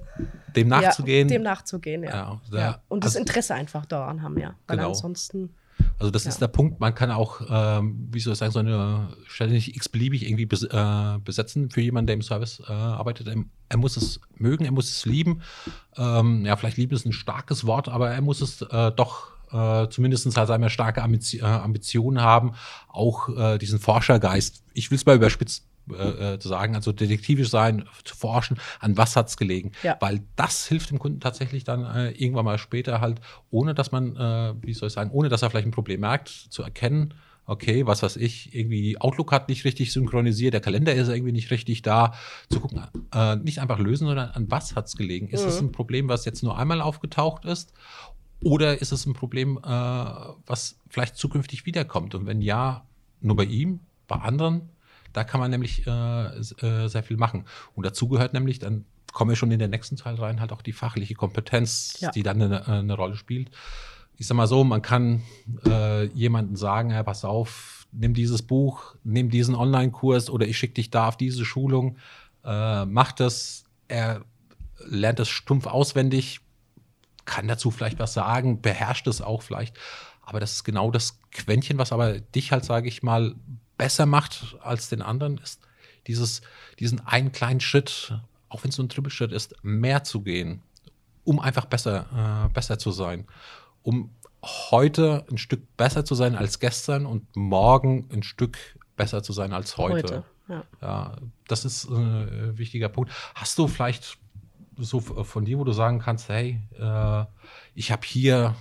dem 0.57 0.69
nachzugehen. 0.69 1.29
Ja, 1.29 1.37
dem 1.37 1.43
nachzugehen, 1.43 2.03
ja. 2.05 2.39
Ja, 2.51 2.59
ja. 2.59 2.81
Und 2.89 3.05
das 3.05 3.11
also- 3.17 3.21
Interesse 3.21 3.55
einfach 3.55 3.87
daran 3.87 4.23
haben, 4.23 4.39
ja. 4.39 4.55
Weil 4.67 4.77
Genau. 4.77 4.89
ansonsten, 4.91 5.51
Also 5.99 6.13
das 6.13 6.23
Ja. 6.25 6.31
ist 6.31 6.41
der 6.41 6.47
Punkt. 6.49 6.79
Man 6.79 6.95
kann 6.95 7.11
auch, 7.11 7.41
ähm, 7.51 8.09
wie 8.13 8.21
soll 8.21 8.33
ich 8.35 8.39
sagen, 8.39 8.53
so 8.53 8.61
eine 8.61 9.09
Stelle 9.27 9.51
nicht 9.53 9.75
x-beliebig 9.77 10.25
irgendwie 10.25 10.47
bes 10.47 10.63
äh, 10.63 11.19
besetzen 11.25 11.69
für 11.69 11.81
jemanden, 11.81 12.07
der 12.07 12.15
im 12.15 12.23
Service 12.23 12.63
äh, 12.69 12.73
arbeitet. 12.73 13.27
Er, 13.27 13.35
er 13.71 13.77
muss 13.77 13.97
es 13.97 14.21
mögen, 14.37 14.65
er 14.65 14.71
muss 14.71 14.89
es 14.89 15.05
lieben. 15.05 15.43
Ähm, 15.97 16.45
ja, 16.47 16.55
vielleicht 16.57 16.77
lieben 16.77 16.95
ist 16.95 17.07
ein 17.07 17.13
starkes 17.13 17.67
Wort, 17.67 17.89
aber 17.89 18.11
er 18.11 18.21
muss 18.23 18.41
es 18.41 18.63
äh, 18.63 18.93
doch 18.93 19.33
äh, 19.55 19.89
zumindest 19.89 20.37
halt 20.37 20.49
seine 20.49 20.69
starke 20.69 21.03
Ambition, 21.03 21.43
äh, 21.43 21.45
Ambitionen 21.45 22.21
haben, 22.21 22.53
auch 22.89 23.29
äh, 23.29 23.59
diesen 23.59 23.79
Forschergeist. 23.79 24.65
Ich 24.75 24.91
will 24.91 24.97
es 24.97 25.07
mal 25.07 25.17
überspitzt 25.17 25.67
äh, 25.91 26.35
äh, 26.35 26.39
zu 26.39 26.49
sagen, 26.49 26.75
also 26.75 26.93
detektivisch 26.93 27.51
sein, 27.51 27.85
zu 28.05 28.17
forschen, 28.17 28.59
an 28.81 28.97
was 28.97 29.17
hat's 29.17 29.37
gelegen. 29.37 29.73
Ja. 29.83 29.97
Weil 30.01 30.23
das 30.35 30.67
hilft 30.67 30.91
dem 30.91 30.99
Kunden 30.99 31.21
tatsächlich 31.21 31.65
dann 31.65 31.85
äh, 31.85 32.11
irgendwann 32.13 32.47
mal 32.47 32.59
später 32.59 33.01
halt, 33.01 33.21
ohne 33.51 33.75
dass 33.75 33.93
man, 33.93 34.17
äh, 34.17 34.55
wie 34.63 34.73
soll 34.75 34.87
ich 34.89 34.95
sagen, 34.95 35.11
ohne 35.11 35.29
dass 35.29 35.43
er 35.43 35.51
vielleicht 35.51 35.67
ein 35.69 35.73
Problem 35.73 36.01
merkt, 36.01 36.29
zu 36.29 36.63
erkennen, 36.63 37.15
okay, 37.47 37.87
was 37.87 38.03
weiß 38.03 38.17
ich, 38.17 38.55
irgendwie 38.55 38.99
Outlook 38.99 39.31
hat 39.31 39.51
nicht 39.51 39.67
richtig 39.67 39.93
synchronisiert, 39.93 40.55
der 40.55 40.63
Kalender 40.63 40.95
ist 40.95 41.09
irgendwie 41.09 41.33
nicht 41.33 41.51
richtig 41.51 41.83
da, 41.83 42.15
zu 42.49 42.61
gucken, 42.61 42.83
äh, 43.15 43.37
nicht 43.37 43.59
einfach 43.59 43.79
lösen, 43.79 44.07
sondern 44.07 44.31
an 44.31 44.51
was 44.51 44.75
hat's 44.77 44.97
gelegen. 44.97 45.29
Ist 45.29 45.45
es 45.45 45.61
Mhm. 45.61 45.69
ein 45.69 45.73
Problem, 45.73 46.09
was 46.09 46.25
jetzt 46.25 46.43
nur 46.43 46.57
einmal 46.57 46.81
aufgetaucht 46.81 47.45
ist? 47.45 47.75
Oder 48.45 48.81
ist 48.81 48.93
es 48.93 49.07
ein 49.07 49.15
Problem, 49.15 49.59
äh, 49.59 49.63
was 49.65 50.79
vielleicht 50.89 51.17
zukünftig 51.17 51.67
wiederkommt? 51.67 52.15
Und 52.15 52.27
wenn 52.27 52.41
ja, 52.43 52.87
nur 53.21 53.37
bei 53.37 53.45
ihm, 53.45 53.81
bei 54.07 54.17
anderen, 54.17 54.69
da 55.13 55.25
kann 55.25 55.41
man 55.41 55.51
nämlich 55.51 55.87
äh, 55.87 55.91
äh, 55.91 56.89
sehr 56.89 57.03
viel 57.03 57.17
machen. 57.17 57.47
Und 57.75 57.87
dazu 57.87 58.09
gehört 58.09 58.35
nämlich, 58.35 58.59
dann 58.59 58.85
kommen 59.13 59.31
wir 59.31 59.37
schon 59.37 59.51
in 59.51 59.59
den 59.59 59.71
nächsten 59.71 59.97
Teil 59.97 60.17
rein, 60.17 60.41
halt 60.41 60.53
auch 60.53 60.61
die 60.61 60.73
fachliche 60.73 61.15
Kompetenz, 61.15 61.97
Ja. 62.01 62.11
die 62.11 62.23
dann 62.23 62.43
eine, 62.43 62.67
eine 62.67 62.95
Rolle 62.95 63.17
spielt. 63.17 63.51
Ich 64.17 64.27
sag 64.27 64.37
mal 64.37 64.47
so, 64.47 64.63
man 64.63 64.83
kann 64.83 65.23
äh, 65.67 66.05
jemanden 66.09 66.57
sagen, 66.57 66.91
ja, 66.91 67.03
pass 67.03 67.25
auf, 67.25 67.87
nimm 67.93 68.13
dieses 68.13 68.43
Buch, 68.43 68.97
nimm 69.05 69.31
diesen 69.31 69.55
Online-Kurs 69.55 70.31
oder 70.31 70.47
ich 70.47 70.59
schicke 70.59 70.75
dich 70.75 70.91
da 70.91 71.09
auf 71.09 71.17
diese 71.17 71.45
Schulung, 71.45 71.97
äh, 72.45 72.85
mach 72.85 73.13
das. 73.13 73.65
Er 73.89 74.25
lernt 74.87 75.21
es 75.21 75.29
stumpf 75.29 75.67
auswendig, 75.67 76.41
kann 77.25 77.49
dazu 77.49 77.71
vielleicht 77.71 77.99
was 77.99 78.15
sagen, 78.15 78.61
beherrscht 78.61 79.07
es 79.07 79.21
auch 79.21 79.43
vielleicht. 79.43 79.77
Aber 80.23 80.41
das 80.41 80.53
ist 80.53 80.65
genau 80.65 80.91
das 80.91 81.19
Quäntchen, 81.31 81.79
was 81.79 81.93
aber 81.93 82.19
dich 82.19 82.53
halt, 82.53 82.65
sage 82.65 82.89
ich 82.89 83.03
mal, 83.03 83.35
besser 83.77 84.07
macht 84.07 84.57
als 84.63 84.89
den 84.89 85.03
anderen, 85.03 85.39
ist 85.39 85.61
dieses, 86.07 86.43
diesen 86.79 87.05
einen 87.07 87.33
kleinen 87.33 87.61
Schritt, 87.61 88.19
auch 88.49 88.63
wenn 88.65 88.71
es 88.71 88.79
nur 88.79 88.87
ein 88.87 88.91
Trippelschritt 88.91 89.33
ist, 89.33 89.55
mehr 89.63 90.05
zu 90.05 90.23
gehen, 90.23 90.63
um 91.25 91.41
einfach 91.41 91.67
besser, 91.67 92.47
äh, 92.47 92.53
besser 92.53 92.79
zu 92.79 92.91
sein. 92.91 93.27
Um 93.83 94.11
heute 94.71 95.25
ein 95.31 95.39
Stück 95.39 95.77
besser 95.77 96.05
zu 96.05 96.15
sein 96.15 96.37
als 96.37 96.61
gestern 96.61 97.07
und 97.07 97.35
morgen 97.35 98.09
ein 98.13 98.23
Stück 98.23 98.59
besser 98.97 99.23
zu 99.23 99.33
sein 99.33 99.53
als 99.53 99.77
heute. 99.77 99.95
heute. 99.95 100.25
Ja. 100.49 100.65
Ja, 100.83 101.17
das 101.49 101.65
ist 101.65 101.87
äh, 101.87 101.95
ein 101.95 102.59
wichtiger 102.59 102.91
Punkt. 102.91 103.11
Hast 103.35 103.59
du 103.59 103.67
vielleicht 103.67 104.19
so 104.79 104.99
f- 104.99 105.27
von 105.27 105.45
dir, 105.45 105.59
wo 105.59 105.65
du 105.65 105.73
sagen 105.73 105.99
kannst, 106.01 106.29
hey, 106.29 106.61
äh, 106.79 107.25
ich 107.75 107.91
habe 107.93 108.03
hier 108.07 108.55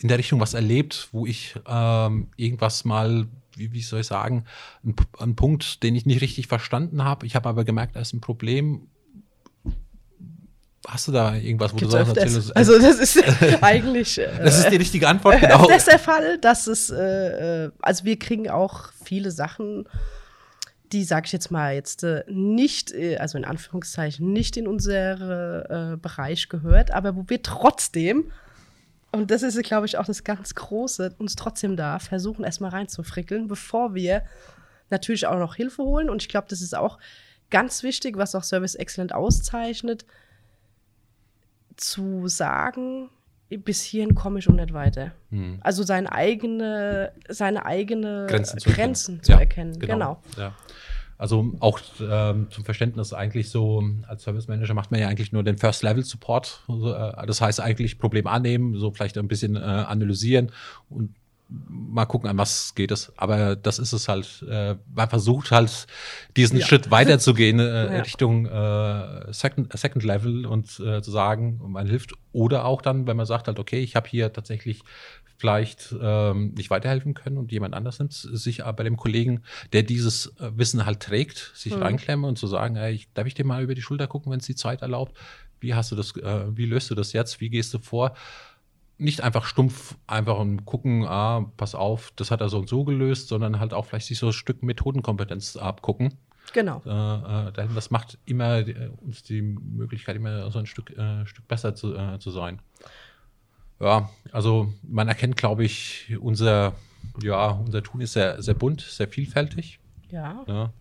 in 0.00 0.08
der 0.08 0.18
Richtung 0.18 0.40
was 0.40 0.54
erlebt, 0.54 1.08
wo 1.12 1.26
ich 1.26 1.56
ähm, 1.66 2.28
irgendwas 2.36 2.84
mal 2.84 3.26
wie, 3.58 3.72
wie 3.72 3.82
soll 3.82 4.00
ich 4.00 4.06
sagen, 4.06 4.44
ein, 4.84 4.94
ein 5.18 5.34
Punkt, 5.36 5.82
den 5.82 5.94
ich 5.96 6.06
nicht 6.06 6.20
richtig 6.20 6.46
verstanden 6.46 7.04
habe. 7.04 7.26
Ich 7.26 7.34
habe 7.34 7.48
aber 7.48 7.64
gemerkt, 7.64 7.96
da 7.96 8.00
ist 8.00 8.12
ein 8.12 8.20
Problem. 8.20 8.88
Hast 10.86 11.08
du 11.08 11.12
da 11.12 11.34
irgendwas, 11.34 11.72
wo 11.72 11.76
Gibt's 11.76 11.92
du 11.92 11.98
sagst, 12.04 12.16
erzähl 12.16 12.52
Also 12.54 12.78
das 12.78 12.98
ist 12.98 13.22
eigentlich 13.62 14.18
äh, 14.18 14.28
das 14.44 14.58
ist 14.58 14.70
die 14.70 14.76
richtige 14.76 15.08
Antwort, 15.08 15.40
genau. 15.40 15.62
öfters 15.62 15.84
der 15.86 15.98
Fall, 15.98 16.38
dass 16.38 16.66
es, 16.66 16.88
äh, 16.90 17.64
äh, 17.66 17.70
also 17.82 18.04
wir 18.04 18.18
kriegen 18.18 18.48
auch 18.48 18.92
viele 19.04 19.30
Sachen, 19.30 19.88
die, 20.92 21.04
sag 21.04 21.26
ich 21.26 21.32
jetzt 21.32 21.50
mal, 21.50 21.74
jetzt 21.74 22.04
äh, 22.04 22.24
nicht, 22.28 22.92
äh, 22.92 23.18
also 23.18 23.38
in 23.38 23.44
Anführungszeichen, 23.44 24.32
nicht 24.32 24.56
in 24.56 24.66
unseren 24.66 25.94
äh, 25.94 25.96
Bereich 25.96 26.48
gehört, 26.48 26.90
aber 26.90 27.16
wo 27.16 27.24
wir 27.28 27.42
trotzdem, 27.42 28.32
und 29.12 29.30
das 29.30 29.42
ist, 29.42 29.62
glaube 29.62 29.86
ich, 29.86 29.96
auch 29.98 30.06
das 30.06 30.24
ganz 30.24 30.54
Große, 30.54 31.14
uns 31.18 31.36
trotzdem 31.36 31.76
da 31.76 31.98
versuchen, 31.98 32.44
erstmal 32.44 32.70
reinzufrickeln, 32.70 33.48
bevor 33.48 33.94
wir 33.94 34.22
natürlich 34.90 35.26
auch 35.26 35.38
noch 35.38 35.54
Hilfe 35.54 35.82
holen. 35.82 36.10
Und 36.10 36.22
ich 36.22 36.28
glaube, 36.28 36.46
das 36.48 36.60
ist 36.60 36.76
auch 36.76 36.98
ganz 37.50 37.82
wichtig, 37.82 38.16
was 38.16 38.34
auch 38.34 38.44
Service 38.44 38.74
Excellent 38.74 39.14
auszeichnet, 39.14 40.04
zu 41.76 42.26
sagen, 42.28 43.08
bis 43.56 43.82
hierhin 43.82 44.14
komme 44.14 44.38
ich 44.38 44.48
und 44.48 44.56
nicht 44.56 44.72
weiter. 44.72 45.12
Hm. 45.30 45.58
Also 45.60 45.82
seine 45.82 46.12
eigene, 46.12 47.12
seine 47.28 47.64
eigene 47.64 48.26
Grenzen 48.28 48.58
Grenzen, 48.58 49.16
zu 49.22 49.32
zu, 49.32 49.32
erkennen. 49.32 49.72
erkennen. 49.74 49.88
Ja, 49.88 49.94
Genau. 49.94 50.22
Ja. 50.36 50.54
Also 51.18 51.52
auch 51.58 51.80
ähm, 52.00 52.46
zum 52.50 52.64
Verständnis 52.64 53.12
eigentlich 53.12 53.50
so, 53.50 53.82
als 54.06 54.22
Service 54.22 54.46
Manager 54.46 54.74
macht 54.74 54.92
man 54.92 55.00
ja 55.00 55.08
eigentlich 55.08 55.32
nur 55.32 55.42
den 55.42 55.58
First-Level-Support. 55.58 56.62
Also, 56.68 56.94
äh, 56.94 57.26
das 57.26 57.40
heißt 57.40 57.60
eigentlich 57.60 57.98
Problem 57.98 58.28
annehmen, 58.28 58.76
so 58.76 58.92
vielleicht 58.92 59.18
ein 59.18 59.26
bisschen 59.26 59.56
äh, 59.56 59.58
analysieren 59.58 60.52
und 60.88 61.14
mal 61.48 62.04
gucken, 62.06 62.28
an 62.28 62.36
was 62.38 62.74
geht 62.74 62.90
es. 62.90 63.12
Aber 63.16 63.56
das 63.56 63.78
ist 63.78 63.92
es 63.92 64.08
halt. 64.08 64.44
Äh, 64.48 64.76
man 64.94 65.08
versucht 65.08 65.50
halt, 65.50 65.86
diesen 66.36 66.58
Ja. 66.58 66.66
Schritt 66.66 66.90
weiterzugehen 66.90 67.58
äh, 67.60 67.64
Ja. 67.96 68.02
Richtung 68.02 68.46
äh, 68.46 69.32
Second, 69.32 69.72
Second 69.78 70.04
Level 70.04 70.46
und 70.46 70.78
äh, 70.80 71.00
zu 71.02 71.10
sagen, 71.10 71.60
man 71.66 71.86
hilft. 71.86 72.12
Oder 72.32 72.64
auch 72.66 72.82
dann, 72.82 73.06
wenn 73.06 73.16
man 73.16 73.26
sagt 73.26 73.46
halt, 73.48 73.58
okay, 73.58 73.80
ich 73.80 73.96
habe 73.96 74.08
hier 74.08 74.32
tatsächlich 74.32 74.82
vielleicht 75.38 75.94
ähm, 76.00 76.52
nicht 76.56 76.68
weiterhelfen 76.68 77.14
können 77.14 77.38
und 77.38 77.52
jemand 77.52 77.72
anders 77.74 78.00
nimmt 78.00 78.12
sich 78.12 78.64
aber 78.64 78.78
bei 78.78 78.82
dem 78.84 78.96
Kollegen, 78.96 79.42
der 79.72 79.84
dieses 79.84 80.26
äh, 80.40 80.50
Wissen 80.56 80.84
halt 80.84 81.00
trägt, 81.00 81.52
sich 81.54 81.76
Mhm. 81.76 81.82
reinklemmen 81.82 82.24
und 82.24 82.38
zu 82.38 82.48
sagen, 82.48 82.74
ey, 82.76 83.06
darf 83.14 83.26
ich 83.26 83.34
dir 83.34 83.44
mal 83.44 83.62
über 83.62 83.74
die 83.76 83.82
Schulter 83.82 84.08
gucken, 84.08 84.32
wenn 84.32 84.40
es 84.40 84.46
die 84.46 84.56
Zeit 84.56 84.82
erlaubt? 84.82 85.16
Wie 85.60 85.74
hast 85.74 85.92
du 85.92 85.96
das, 85.96 86.14
äh, 86.16 86.56
wie 86.56 86.66
löst 86.66 86.90
du 86.90 86.94
das 86.96 87.12
jetzt? 87.12 87.40
Wie 87.40 87.50
gehst 87.50 87.72
du 87.72 87.78
vor? 87.78 88.14
Nicht 88.98 89.20
einfach 89.22 89.44
stumpf 89.44 89.96
einfach 90.06 90.38
und 90.38 90.64
gucken, 90.64 91.06
ah, 91.06 91.50
pass 91.56 91.74
auf, 91.74 92.12
das 92.16 92.30
hat 92.30 92.40
er 92.40 92.48
so 92.48 92.58
und 92.58 92.68
so 92.68 92.84
gelöst, 92.84 93.28
sondern 93.28 93.60
halt 93.60 93.72
auch 93.72 93.86
vielleicht 93.86 94.08
sich 94.08 94.18
so 94.18 94.26
ein 94.28 94.32
Stück 94.32 94.62
Methodenkompetenz 94.62 95.56
abgucken. 95.56 96.14
Genau. 96.52 96.82
Äh, 96.84 97.48
äh, 97.48 97.68
das 97.74 97.90
macht 97.90 98.18
immer 98.24 98.66
äh, 98.66 98.90
uns 98.98 99.22
die 99.22 99.42
Möglichkeit, 99.42 100.16
immer 100.16 100.50
so 100.50 100.58
ein 100.58 100.66
Stück, 100.66 100.96
äh, 100.96 101.26
Stück 101.26 101.46
besser 101.48 101.74
zu, 101.74 101.94
äh, 101.94 102.18
zu 102.18 102.30
sein. 102.30 102.60
Ja, 103.80 104.10
also 104.32 104.72
man 104.82 105.08
erkennt, 105.08 105.36
glaube 105.36 105.64
ich, 105.64 106.16
unser, 106.20 106.74
ja, 107.22 107.50
unser 107.50 107.82
Tun 107.82 108.00
ist 108.00 108.14
sehr, 108.14 108.42
sehr 108.42 108.54
bunt, 108.54 108.80
sehr 108.80 109.08
vielfältig. 109.08 109.78
Ja. 110.10 110.44
Ja. 110.48 110.72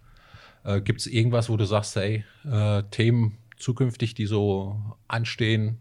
Äh, 0.63 0.81
Gibt 0.81 1.01
es 1.01 1.07
irgendwas, 1.07 1.49
wo 1.49 1.57
du 1.57 1.65
sagst, 1.65 1.95
hey, 1.95 2.23
Themen 2.91 3.37
zukünftig, 3.57 4.13
die 4.13 4.25
so 4.25 4.79
anstehen, 5.07 5.79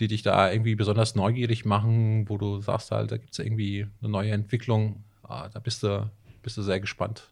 die 0.00 0.08
dich 0.08 0.22
da 0.22 0.50
irgendwie 0.50 0.74
besonders 0.74 1.14
neugierig 1.14 1.64
machen, 1.64 2.28
wo 2.28 2.38
du 2.38 2.60
sagst, 2.60 2.90
halt, 2.90 3.10
da 3.10 3.16
gibt 3.16 3.32
es 3.32 3.38
irgendwie 3.38 3.86
eine 4.00 4.10
neue 4.10 4.32
Entwicklung, 4.32 5.04
ah, 5.22 5.48
da 5.48 5.58
bist 5.60 5.82
du, 5.82 6.10
bist 6.42 6.56
du 6.56 6.62
sehr 6.62 6.80
gespannt. 6.80 7.30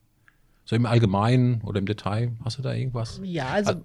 So 0.65 0.75
im 0.75 0.87
Allgemeinen 0.87 1.63
oder 1.63 1.79
im 1.79 1.87
Detail, 1.87 2.33
hast 2.45 2.59
du 2.59 2.63
da 2.63 2.73
irgendwas? 2.75 3.21
Ja, 3.23 3.49
also 3.49 3.73
Ah, 3.73 3.83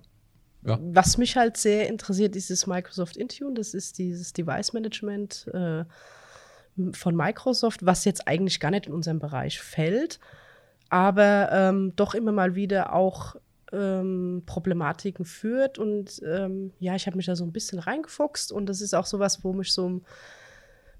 ja. 0.66 0.80
was 0.82 1.18
mich 1.18 1.36
halt 1.38 1.58
sehr 1.58 1.88
interessiert, 1.88 2.36
ist 2.36 2.50
das 2.50 2.66
Microsoft 2.68 3.18
Intune. 3.18 3.54
Das 3.54 3.74
ist 3.74 3.98
dieses 4.00 4.34
Device 4.34 4.74
Management 4.74 5.48
äh, 5.54 5.86
von 6.94 7.16
Microsoft, 7.16 7.86
was 7.86 8.06
jetzt 8.06 8.28
eigentlich 8.28 8.60
gar 8.60 8.72
nicht 8.72 8.88
in 8.88 8.94
unserem 8.94 9.20
Bereich 9.20 9.60
fällt, 9.60 10.20
aber 10.90 11.50
ähm, 11.52 11.94
doch 11.96 12.14
immer 12.16 12.32
mal 12.32 12.56
wieder 12.56 12.94
auch 12.94 13.36
ähm, 13.72 14.44
Problematiken 14.46 15.26
führt. 15.26 15.78
Und 15.78 16.22
ähm, 16.26 16.74
ja, 16.80 16.96
ich 16.96 17.08
habe 17.08 17.18
mich 17.18 17.26
da 17.26 17.36
so 17.36 17.44
ein 17.44 17.54
bisschen 17.54 17.80
reingefuchst 17.80 18.52
und 18.52 18.68
das 18.68 18.82
ist 18.82 18.94
auch 18.94 19.06
sowas, 19.06 19.44
wo 19.44 19.54
mich 19.54 19.74
so 19.74 20.02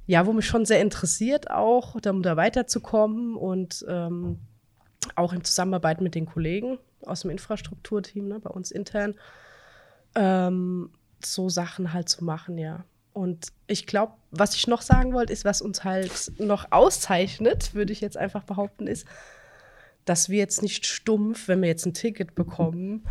ja, 0.08 0.26
wo 0.26 0.34
mich 0.34 0.46
schon 0.48 0.66
sehr 0.66 0.82
interessiert 0.82 1.50
auch, 1.52 1.96
um 1.96 2.22
da 2.22 2.36
weiterzukommen 2.36 3.36
und 3.36 3.86
ähm, 3.88 4.40
auch 5.16 5.34
in 5.34 5.44
Zusammenarbeit 5.44 6.02
mit 6.02 6.16
den 6.16 6.26
Kollegen 6.26 6.80
aus 7.06 7.22
dem 7.22 7.32
Infrastrukturteam, 7.32 8.28
ne, 8.28 8.40
bei 8.40 8.50
uns 8.50 8.72
intern, 8.72 9.16
ähm, 10.16 10.92
so 11.24 11.50
Sachen 11.50 11.94
halt 11.94 12.10
zu 12.10 12.24
machen, 12.24 12.58
ja. 12.58 12.84
Und 13.14 13.48
ich 13.68 13.88
glaube, 13.88 14.14
was 14.32 14.56
ich 14.56 14.68
noch 14.68 14.82
sagen 14.82 15.14
wollte, 15.14 15.34
ist, 15.34 15.44
was 15.44 15.62
uns 15.62 15.84
halt 15.84 16.32
noch 16.40 16.72
auszeichnet, 16.72 17.74
würde 17.74 17.92
ich 17.92 18.02
jetzt 18.02 18.18
einfach 18.18 18.44
behaupten, 18.44 18.88
ist, 18.88 19.06
dass 20.06 20.30
wir 20.30 20.38
jetzt 20.40 20.62
nicht 20.62 20.86
stumpf, 20.86 21.48
wenn 21.48 21.62
wir 21.62 21.70
jetzt 21.70 21.86
ein 21.86 21.94
Ticket 21.94 22.36
bekommen, 22.36 23.06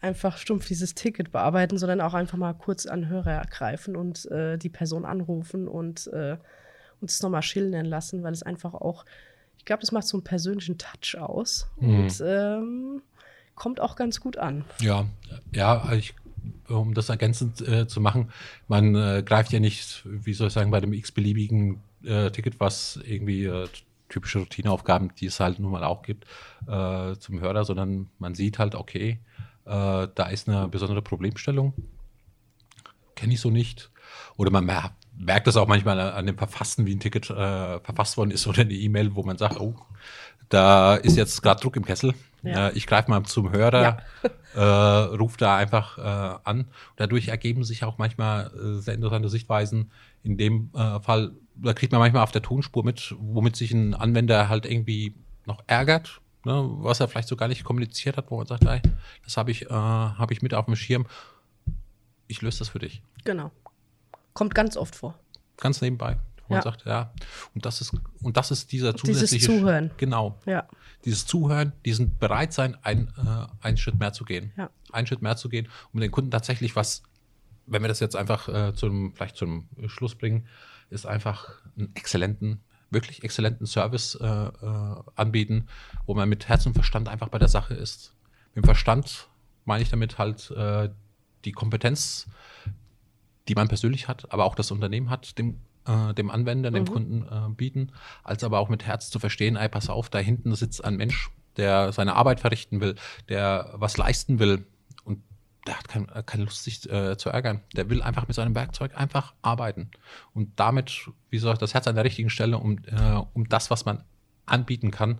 einfach 0.00 0.36
stumpf 0.36 0.66
dieses 0.68 0.94
Ticket 0.94 1.32
bearbeiten, 1.32 1.76
sondern 1.78 2.00
auch 2.00 2.14
einfach 2.14 2.38
mal 2.38 2.52
kurz 2.54 2.86
an 2.86 3.08
Hörer 3.08 3.42
greifen 3.50 3.96
und 3.96 4.26
äh, 4.30 4.56
die 4.56 4.68
Person 4.68 5.04
anrufen 5.04 5.66
und 5.66 6.06
äh, 6.08 6.36
uns 7.00 7.20
nochmal 7.22 7.42
schildern 7.42 7.86
lassen, 7.86 8.22
weil 8.22 8.32
es 8.32 8.42
einfach 8.42 8.74
auch, 8.74 9.04
ich 9.56 9.64
glaube, 9.64 9.80
das 9.80 9.92
macht 9.92 10.06
so 10.06 10.16
einen 10.16 10.24
persönlichen 10.24 10.78
Touch 10.78 11.16
aus 11.18 11.68
Mhm. 11.80 11.88
und 11.94 12.22
ähm, 12.24 13.02
kommt 13.56 13.80
auch 13.80 13.96
ganz 13.96 14.20
gut 14.20 14.36
an. 14.36 14.64
Ja, 14.80 15.06
ja, 15.52 15.92
ich, 15.92 16.14
um 16.68 16.94
das 16.94 17.08
ergänzend 17.08 17.60
äh, 17.66 17.88
zu 17.88 18.00
machen, 18.00 18.30
man 18.68 18.94
äh, 18.94 19.22
greift 19.26 19.52
ja 19.52 19.58
nicht, 19.58 20.02
wie 20.04 20.32
soll 20.32 20.46
ich 20.46 20.52
sagen, 20.52 20.70
bei 20.70 20.80
dem 20.80 20.92
x-beliebigen 20.92 21.80
äh, 22.04 22.30
Ticket, 22.30 22.60
was 22.60 23.00
irgendwie 23.04 23.46
äh, 23.46 23.66
typische 24.08 24.40
Routineaufgaben, 24.40 25.14
die 25.14 25.26
es 25.26 25.40
halt 25.40 25.58
nun 25.58 25.72
mal 25.72 25.84
auch 25.84 26.02
gibt, 26.02 26.24
äh, 26.66 27.16
zum 27.16 27.40
Hörer, 27.40 27.64
sondern 27.64 28.08
man 28.18 28.34
sieht 28.34 28.58
halt, 28.58 28.74
okay, 28.74 29.20
äh, 29.64 30.08
da 30.14 30.26
ist 30.30 30.48
eine 30.48 30.68
besondere 30.68 31.02
Problemstellung, 31.02 31.74
kenne 33.14 33.34
ich 33.34 33.40
so 33.40 33.50
nicht. 33.50 33.90
Oder 34.36 34.50
man 34.50 34.64
mer 34.64 34.96
merkt 35.18 35.46
das 35.46 35.56
auch 35.56 35.66
manchmal 35.66 36.00
an 36.00 36.26
dem 36.26 36.38
Verfassen, 36.38 36.86
wie 36.86 36.94
ein 36.94 37.00
Ticket 37.00 37.28
äh, 37.28 37.80
verfasst 37.80 38.16
worden 38.16 38.30
ist 38.30 38.46
oder 38.46 38.62
eine 38.62 38.72
E-Mail, 38.72 39.14
wo 39.14 39.24
man 39.24 39.36
sagt, 39.36 39.60
oh, 39.60 39.74
da 40.48 40.94
ist 40.94 41.16
jetzt 41.16 41.42
gerade 41.42 41.60
Druck 41.60 41.76
im 41.76 41.84
Kessel. 41.84 42.14
Ja. 42.48 42.68
Äh, 42.68 42.72
ich 42.72 42.86
greife 42.86 43.10
mal 43.10 43.22
zum 43.24 43.52
Hörer, 43.52 43.98
äh, 44.54 44.60
ruft 44.60 45.40
da 45.42 45.56
einfach 45.56 45.98
äh, 45.98 46.38
an. 46.44 46.68
Dadurch 46.96 47.28
ergeben 47.28 47.64
sich 47.64 47.84
auch 47.84 47.98
manchmal 47.98 48.50
äh, 48.54 48.80
sehr 48.80 48.94
interessante 48.94 49.28
Sichtweisen. 49.28 49.90
In 50.22 50.36
dem 50.36 50.70
äh, 50.74 51.00
Fall, 51.00 51.32
da 51.54 51.72
kriegt 51.72 51.92
man 51.92 52.00
manchmal 52.00 52.22
auf 52.22 52.32
der 52.32 52.42
Tonspur 52.42 52.84
mit, 52.84 53.14
womit 53.18 53.56
sich 53.56 53.72
ein 53.72 53.94
Anwender 53.94 54.48
halt 54.48 54.66
irgendwie 54.66 55.14
noch 55.46 55.62
ärgert, 55.66 56.20
ne, 56.44 56.64
was 56.78 57.00
er 57.00 57.08
vielleicht 57.08 57.28
so 57.28 57.36
gar 57.36 57.48
nicht 57.48 57.64
kommuniziert 57.64 58.16
hat, 58.16 58.30
wo 58.30 58.38
man 58.38 58.46
sagt, 58.46 58.64
ey, 58.64 58.80
das 59.24 59.36
habe 59.36 59.50
ich, 59.50 59.66
äh, 59.66 59.74
hab 59.74 60.30
ich 60.30 60.42
mit 60.42 60.54
auf 60.54 60.66
dem 60.66 60.76
Schirm. 60.76 61.06
Ich 62.26 62.42
löse 62.42 62.60
das 62.60 62.68
für 62.68 62.78
dich. 62.78 63.02
Genau. 63.24 63.50
Kommt 64.34 64.54
ganz 64.54 64.76
oft 64.76 64.94
vor. 64.94 65.14
Ganz 65.56 65.80
nebenbei. 65.80 66.18
Man 66.48 66.58
Ja. 66.58 66.62
sagt, 66.62 66.84
ja, 66.86 67.12
und 67.54 67.64
das 67.66 67.80
ist, 67.80 67.92
und 68.22 68.36
das 68.36 68.50
ist 68.50 68.72
dieser 68.72 68.92
Dieses 68.92 69.06
zusätzliche 69.18 69.46
Zuhören. 69.46 69.90
Genau 69.96 70.38
Ja. 70.46 70.66
dieses 71.04 71.26
Zuhören, 71.26 71.72
diesen 71.84 72.16
bereit 72.18 72.52
sein, 72.52 72.76
ein, 72.82 73.08
äh, 73.18 73.46
einen 73.66 73.76
Schritt 73.76 73.98
mehr 73.98 74.12
zu 74.12 74.24
gehen. 74.24 74.52
Ja. 74.56 74.70
Einen 74.92 75.06
Schritt 75.06 75.22
mehr 75.22 75.36
zu 75.36 75.48
gehen, 75.48 75.68
um 75.92 76.00
den 76.00 76.10
Kunden 76.10 76.30
tatsächlich 76.30 76.74
was, 76.76 77.02
wenn 77.66 77.82
wir 77.82 77.88
das 77.88 78.00
jetzt 78.00 78.16
einfach 78.16 78.48
äh, 78.48 78.74
zum, 78.74 79.12
vielleicht 79.14 79.36
zum 79.36 79.68
Schluss 79.86 80.14
bringen, 80.14 80.46
ist 80.90 81.06
einfach 81.06 81.48
einen 81.76 81.90
exzellenten, 81.94 82.60
wirklich 82.90 83.22
exzellenten 83.22 83.66
Service 83.66 84.14
äh, 84.14 84.26
äh, 84.26 84.94
anbieten, 85.16 85.68
wo 86.06 86.14
man 86.14 86.28
mit 86.28 86.48
Herz 86.48 86.64
und 86.64 86.72
Verstand 86.72 87.08
einfach 87.08 87.28
bei 87.28 87.38
der 87.38 87.48
Sache 87.48 87.74
ist. 87.74 88.14
Mit 88.54 88.64
dem 88.64 88.66
Verstand 88.66 89.28
meine 89.66 89.82
ich 89.82 89.90
damit 89.90 90.16
halt 90.16 90.50
äh, 90.52 90.88
die 91.44 91.52
Kompetenz, 91.52 92.26
die 93.48 93.54
man 93.54 93.68
persönlich 93.68 94.08
hat, 94.08 94.32
aber 94.32 94.44
auch 94.44 94.54
das 94.54 94.70
Unternehmen 94.70 95.10
hat, 95.10 95.36
dem, 95.38 95.60
äh, 95.88 96.14
dem 96.14 96.30
Anwender, 96.30 96.70
dem 96.70 96.84
Mhm. 96.84 96.88
Kunden 96.88 97.22
äh, 97.22 97.48
bieten, 97.54 97.92
als 98.22 98.44
aber 98.44 98.58
auch 98.60 98.68
mit 98.68 98.86
Herz 98.86 99.10
zu 99.10 99.18
verstehen, 99.18 99.56
ey, 99.56 99.68
pass 99.68 99.88
auf, 99.88 100.10
da 100.10 100.18
hinten 100.18 100.54
sitzt 100.54 100.84
ein 100.84 100.96
Mensch, 100.96 101.30
der 101.56 101.92
seine 101.92 102.14
Arbeit 102.14 102.40
verrichten 102.40 102.80
will, 102.80 102.94
der 103.28 103.72
was 103.74 103.96
leisten 103.96 104.38
will 104.38 104.66
und 105.04 105.22
der 105.66 105.78
hat 105.78 105.88
kein, 105.88 106.08
äh, 106.10 106.22
keine 106.24 106.44
Lust, 106.44 106.62
sich 106.62 106.88
äh, 106.90 107.16
zu 107.16 107.30
ärgern. 107.30 107.62
Der 107.74 107.90
will 107.90 108.02
einfach 108.02 108.28
mit 108.28 108.36
seinem 108.36 108.54
Werkzeug 108.54 108.96
einfach 108.96 109.34
arbeiten 109.42 109.90
und 110.34 110.60
damit, 110.60 111.10
wie 111.30 111.38
soll 111.38 111.54
ich, 111.54 111.58
das 111.58 111.74
Herz 111.74 111.86
an 111.88 111.94
der 111.94 112.04
richtigen 112.04 112.30
Stelle, 112.30 112.58
um, 112.58 112.78
äh, 112.86 113.22
um 113.32 113.48
das, 113.48 113.70
was 113.70 113.84
man 113.84 114.04
anbieten 114.46 114.90
kann, 114.90 115.18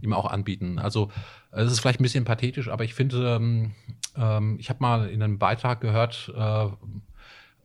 ihm 0.00 0.12
auch 0.12 0.26
anbieten. 0.26 0.78
Also 0.78 1.10
es 1.50 1.72
ist 1.72 1.80
vielleicht 1.80 2.00
ein 2.00 2.04
bisschen 2.04 2.24
pathetisch, 2.24 2.68
aber 2.68 2.84
ich 2.84 2.94
finde, 2.94 3.36
ähm, 3.36 3.72
ähm, 4.16 4.56
ich 4.60 4.68
habe 4.70 4.80
mal 4.80 5.08
in 5.08 5.22
einem 5.22 5.38
Beitrag 5.38 5.80
gehört 5.80 6.32
äh, 6.36 6.66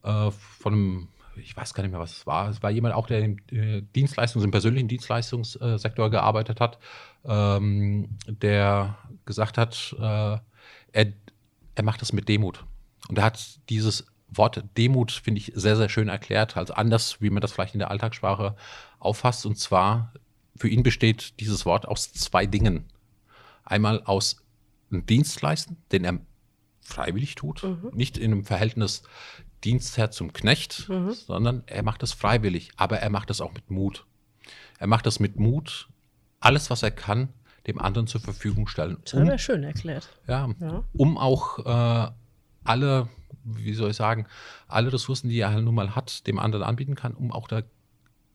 äh, 0.04 0.32
von 0.32 0.74
einem 0.74 1.08
ich 1.36 1.56
weiß 1.56 1.74
gar 1.74 1.84
nicht 1.84 1.92
mehr, 1.92 2.00
was 2.00 2.18
es 2.18 2.28
war. 2.28 2.50
Es 2.50 2.62
war 2.62 2.72
jemand 2.72 2.96
auch, 2.96 3.08
der 3.08 3.20
im 3.22 3.38
äh, 3.52 3.82
Dienstleistungs-, 3.96 4.44
im 4.44 4.52
persönlichen 4.52 4.88
Dienstleistungssektor 4.88 6.10
gearbeitet 6.10 6.60
hat, 6.60 6.80
ähm, 7.26 8.18
der 8.28 8.98
gesagt 9.26 9.58
hat, 9.58 9.96
äh, 10.00 10.38
er, 10.92 11.14
er 11.76 11.84
macht 11.84 12.02
das 12.02 12.14
mit 12.14 12.30
Demut. 12.30 12.66
Und 13.10 13.18
er 13.18 13.26
hat 13.26 13.60
dieses 13.70 14.06
Wort 14.30 14.64
Demut, 14.78 15.12
finde 15.12 15.40
ich, 15.40 15.52
sehr, 15.56 15.76
sehr 15.76 15.90
schön 15.90 16.10
erklärt, 16.10 16.58
als 16.58 16.72
anders, 16.72 17.22
wie 17.22 17.30
man 17.30 17.42
das 17.42 17.52
vielleicht 17.52 17.76
in 17.76 17.80
der 17.80 17.92
Alltagssprache 17.92 18.56
auffasst. 19.00 19.46
Und 19.46 19.58
zwar, 19.58 20.14
für 20.56 20.70
ihn 20.70 20.84
besteht 20.84 21.40
dieses 21.40 21.66
Wort 21.66 21.88
aus 21.88 22.14
zwei 22.14 22.46
Dingen. 22.46 22.86
Einmal 23.64 24.04
aus 24.04 24.44
einem 24.92 25.06
Dienstleisten, 25.06 25.78
den 25.92 26.06
er 26.06 26.20
freiwillig 26.82 27.36
tut, 27.36 27.64
mhm. 27.64 27.92
nicht 27.94 28.18
in 28.18 28.32
einem 28.32 28.46
Verhältnis 28.46 29.04
Dienstherr 29.64 30.12
zum 30.12 30.34
Knecht, 30.34 30.90
mhm. 30.90 31.12
sondern 31.12 31.64
er 31.68 31.84
macht 31.84 32.04
es 32.04 32.14
freiwillig, 32.14 32.72
aber 32.78 33.00
er 33.00 33.10
macht 33.10 33.30
es 33.30 33.42
auch 33.42 33.54
mit 33.54 33.70
Mut. 33.72 34.06
Er 34.80 34.88
macht 34.88 35.08
es 35.08 35.20
mit 35.20 35.38
Mut, 35.38 35.88
alles, 36.40 36.70
was 36.70 36.84
er 36.84 36.92
kann, 36.92 37.30
dem 37.68 37.80
anderen 37.80 38.08
zur 38.08 38.22
Verfügung 38.22 38.68
stellen. 38.68 38.98
Das 39.04 39.14
um, 39.14 39.38
schön 39.38 39.64
erklärt. 39.64 40.10
Ja, 40.28 40.50
ja. 40.60 40.84
um 40.94 41.18
auch 41.18 41.60
äh, 41.60 42.12
alle, 42.64 43.08
wie 43.44 43.74
soll 43.74 43.92
ich 43.92 43.96
sagen, 43.96 44.28
alle 44.68 44.92
Ressourcen, 44.92 45.30
die 45.30 45.40
er 45.40 45.52
halt 45.52 45.64
nun 45.64 45.76
mal 45.76 45.96
hat, 45.96 46.28
dem 46.28 46.40
anderen 46.40 46.64
anbieten 46.64 46.96
kann, 46.96 47.14
um 47.14 47.32
auch 47.32 47.48
da 47.48 47.64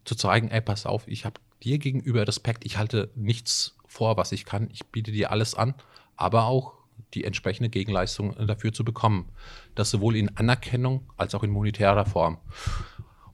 zu 0.05 0.15
zeigen, 0.15 0.49
ey, 0.49 0.63
pass 0.63 0.87
auf, 0.87 1.07
ich 1.07 1.27
habe 1.27 1.41
dir 1.63 1.79
gegenüber 1.79 2.27
Respekt, 2.27 2.65
ich 2.65 2.79
halte 2.79 3.11
nichts 3.15 3.77
vor, 3.87 4.17
was 4.17 4.33
ich 4.33 4.47
kann, 4.47 4.69
ich 4.73 4.87
biete 4.87 5.13
dir 5.13 5.31
alles 5.31 5.55
an, 5.55 5.75
aber 6.17 6.45
auch 6.45 6.78
die 7.15 7.25
entsprechende 7.25 7.69
Gegenleistung 7.69 8.35
dafür 8.47 8.73
zu 8.73 8.85
bekommen. 8.85 9.29
Das 9.75 9.91
sowohl 9.91 10.17
in 10.17 10.37
Anerkennung 10.37 11.11
als 11.17 11.35
auch 11.35 11.43
in 11.43 11.51
monetärer 11.51 12.05
Form. 12.05 12.39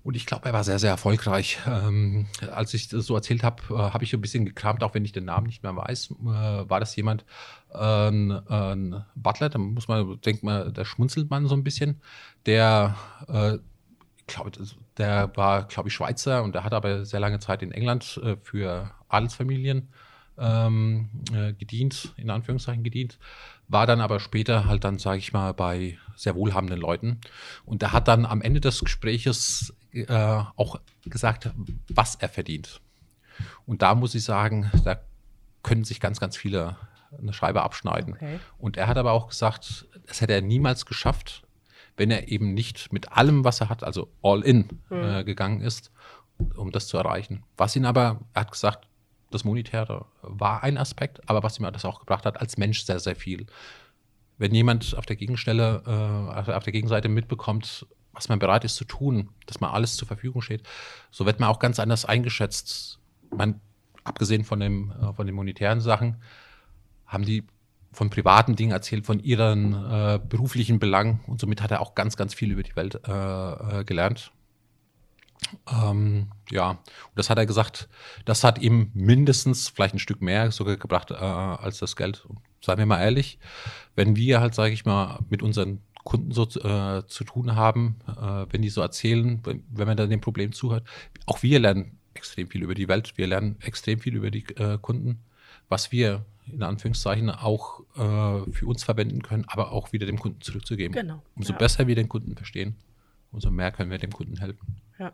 Und 0.04 0.16
ich 0.16 0.26
glaube, 0.26 0.44
er 0.44 0.52
war 0.52 0.64
sehr, 0.64 0.78
sehr 0.78 0.90
erfolgreich. 0.90 1.58
Ähm, 1.66 2.26
als 2.52 2.74
ich 2.74 2.88
das 2.88 3.06
so 3.06 3.14
erzählt 3.14 3.42
habe, 3.42 3.62
äh, 3.70 3.74
habe 3.74 4.04
ich 4.04 4.12
ein 4.12 4.20
bisschen 4.20 4.44
gekramt, 4.44 4.82
auch 4.84 4.92
wenn 4.92 5.04
ich 5.04 5.12
den 5.12 5.24
Namen 5.24 5.46
nicht 5.46 5.62
mehr 5.62 5.74
weiß. 5.74 6.10
Äh, 6.10 6.68
war 6.68 6.78
das 6.78 6.94
jemand, 6.94 7.24
äh, 7.72 8.08
ein 8.08 9.04
Butler, 9.14 9.48
da 9.48 9.58
muss 9.58 9.88
man, 9.88 10.20
denkt 10.20 10.42
man, 10.42 10.74
da 10.74 10.84
schmunzelt 10.84 11.30
man 11.30 11.46
so 11.46 11.54
ein 11.54 11.64
bisschen, 11.64 12.02
der, 12.44 12.96
äh, 13.28 13.56
glaube, 14.26 14.50
der 14.98 15.32
war, 15.36 15.66
glaube 15.68 15.88
ich, 15.88 15.94
Schweizer 15.94 16.42
und 16.42 16.54
der 16.54 16.64
hat 16.64 16.74
aber 16.74 17.06
sehr 17.06 17.20
lange 17.20 17.38
Zeit 17.38 17.62
in 17.62 17.72
England 17.72 18.20
äh, 18.22 18.36
für 18.42 18.90
Adelsfamilien 19.08 19.88
ähm, 20.36 21.08
äh, 21.32 21.54
gedient, 21.54 22.12
in 22.16 22.28
Anführungszeichen 22.28 22.82
gedient 22.82 23.18
war 23.68 23.86
dann 23.86 24.00
aber 24.00 24.20
später 24.20 24.66
halt 24.66 24.84
dann, 24.84 24.98
sage 24.98 25.18
ich 25.18 25.32
mal, 25.32 25.54
bei 25.54 25.98
sehr 26.16 26.34
wohlhabenden 26.34 26.80
Leuten. 26.80 27.20
Und 27.64 27.82
der 27.82 27.92
hat 27.92 28.08
dann 28.08 28.26
am 28.26 28.42
Ende 28.42 28.60
des 28.60 28.80
Gespräches 28.80 29.74
äh, 29.92 30.06
auch 30.56 30.80
gesagt, 31.04 31.50
was 31.88 32.14
er 32.16 32.28
verdient. 32.28 32.80
Und 33.66 33.82
da 33.82 33.94
muss 33.94 34.14
ich 34.14 34.24
sagen, 34.24 34.70
da 34.84 35.00
können 35.62 35.84
sich 35.84 36.00
ganz, 36.00 36.20
ganz 36.20 36.36
viele 36.36 36.76
eine 37.18 37.32
Scheibe 37.32 37.62
abschneiden. 37.62 38.14
Okay. 38.14 38.40
Und 38.58 38.76
er 38.76 38.86
hat 38.86 38.98
aber 38.98 39.12
auch 39.12 39.28
gesagt, 39.28 39.86
das 40.06 40.20
hätte 40.20 40.34
er 40.34 40.42
niemals 40.42 40.86
geschafft, 40.86 41.44
wenn 41.96 42.10
er 42.10 42.28
eben 42.28 42.54
nicht 42.54 42.92
mit 42.92 43.12
allem, 43.12 43.44
was 43.44 43.60
er 43.60 43.68
hat, 43.68 43.84
also 43.84 44.12
all 44.22 44.42
in, 44.42 44.80
mhm. 44.90 45.02
äh, 45.02 45.24
gegangen 45.24 45.60
ist, 45.60 45.92
um 46.56 46.72
das 46.72 46.88
zu 46.88 46.96
erreichen. 46.96 47.44
Was 47.56 47.76
ihn 47.76 47.86
aber, 47.86 48.20
er 48.34 48.40
hat 48.42 48.52
gesagt, 48.52 48.88
das 49.34 49.44
Monetäre 49.44 50.06
war 50.22 50.62
ein 50.62 50.78
Aspekt, 50.78 51.28
aber 51.28 51.42
was 51.42 51.58
ihm 51.58 51.70
das 51.72 51.84
auch 51.84 52.00
gebracht 52.00 52.24
hat, 52.24 52.40
als 52.40 52.56
Mensch 52.56 52.84
sehr, 52.84 53.00
sehr 53.00 53.16
viel. 53.16 53.46
Wenn 54.38 54.54
jemand 54.54 54.96
auf 54.96 55.06
der 55.06 55.16
Gegenstelle, 55.16 55.82
äh, 55.86 56.50
auf 56.52 56.64
der 56.64 56.72
Gegenseite 56.72 57.08
mitbekommt, 57.08 57.86
was 58.12 58.28
man 58.28 58.38
bereit 58.38 58.64
ist 58.64 58.76
zu 58.76 58.84
tun, 58.84 59.30
dass 59.46 59.60
man 59.60 59.70
alles 59.70 59.96
zur 59.96 60.08
Verfügung 60.08 60.40
steht, 60.40 60.62
so 61.10 61.26
wird 61.26 61.40
man 61.40 61.48
auch 61.48 61.58
ganz 61.58 61.78
anders 61.78 62.04
eingeschätzt. 62.04 63.00
Man, 63.30 63.60
abgesehen 64.04 64.44
von, 64.44 64.60
dem, 64.60 64.92
äh, 64.92 65.12
von 65.12 65.26
den 65.26 65.34
monetären 65.34 65.80
Sachen, 65.80 66.16
haben 67.06 67.24
die 67.24 67.44
von 67.92 68.10
privaten 68.10 68.56
Dingen 68.56 68.72
erzählt, 68.72 69.06
von 69.06 69.20
ihren 69.20 69.72
äh, 69.72 70.20
beruflichen 70.28 70.78
Belangen 70.78 71.20
und 71.26 71.40
somit 71.40 71.62
hat 71.62 71.70
er 71.70 71.80
auch 71.80 71.94
ganz, 71.94 72.16
ganz 72.16 72.34
viel 72.34 72.50
über 72.50 72.62
die 72.62 72.74
Welt 72.76 73.00
äh, 73.06 73.80
äh 73.80 73.84
gelernt. 73.84 74.32
Ähm, 75.70 76.28
ja, 76.50 76.70
und 76.70 76.80
das 77.14 77.30
hat 77.30 77.38
er 77.38 77.46
gesagt, 77.46 77.88
das 78.24 78.44
hat 78.44 78.58
ihm 78.58 78.90
mindestens 78.94 79.68
vielleicht 79.68 79.94
ein 79.94 79.98
Stück 79.98 80.20
mehr 80.20 80.50
sogar 80.50 80.76
gebracht 80.76 81.10
äh, 81.10 81.14
als 81.14 81.78
das 81.78 81.96
Geld. 81.96 82.26
seien 82.60 82.78
wir 82.78 82.86
mal 82.86 83.02
ehrlich, 83.02 83.38
wenn 83.94 84.16
wir 84.16 84.40
halt, 84.40 84.54
sage 84.54 84.72
ich 84.72 84.84
mal, 84.84 85.18
mit 85.28 85.42
unseren 85.42 85.80
Kunden 86.04 86.32
so 86.32 86.42
äh, 86.42 87.06
zu 87.06 87.24
tun 87.24 87.56
haben, 87.56 87.96
äh, 88.06 88.46
wenn 88.50 88.62
die 88.62 88.68
so 88.68 88.82
erzählen, 88.82 89.40
wenn, 89.44 89.64
wenn 89.70 89.86
man 89.86 89.96
dann 89.96 90.10
dem 90.10 90.20
Problem 90.20 90.52
zuhört, 90.52 90.84
auch 91.26 91.42
wir 91.42 91.58
lernen 91.58 91.98
extrem 92.12 92.48
viel 92.48 92.62
über 92.62 92.74
die 92.74 92.88
Welt, 92.88 93.16
wir 93.16 93.26
lernen 93.26 93.56
extrem 93.60 93.98
viel 93.98 94.14
über 94.14 94.30
die 94.30 94.44
äh, 94.56 94.78
Kunden, 94.80 95.20
was 95.68 95.92
wir 95.92 96.24
in 96.46 96.62
Anführungszeichen 96.62 97.30
auch 97.30 97.80
äh, 97.96 98.52
für 98.52 98.66
uns 98.66 98.84
verwenden 98.84 99.22
können, 99.22 99.46
aber 99.48 99.72
auch 99.72 99.92
wieder 99.92 100.06
dem 100.06 100.18
Kunden 100.18 100.42
zurückzugeben. 100.42 100.92
Genau. 100.92 101.22
Umso 101.34 101.52
ja. 101.52 101.58
besser 101.58 101.86
wir 101.86 101.94
den 101.94 102.08
Kunden 102.08 102.36
verstehen, 102.36 102.76
umso 103.32 103.50
mehr 103.50 103.72
können 103.72 103.90
wir 103.90 103.98
dem 103.98 104.12
Kunden 104.12 104.38
helfen. 104.38 104.76
Ja. 104.98 105.12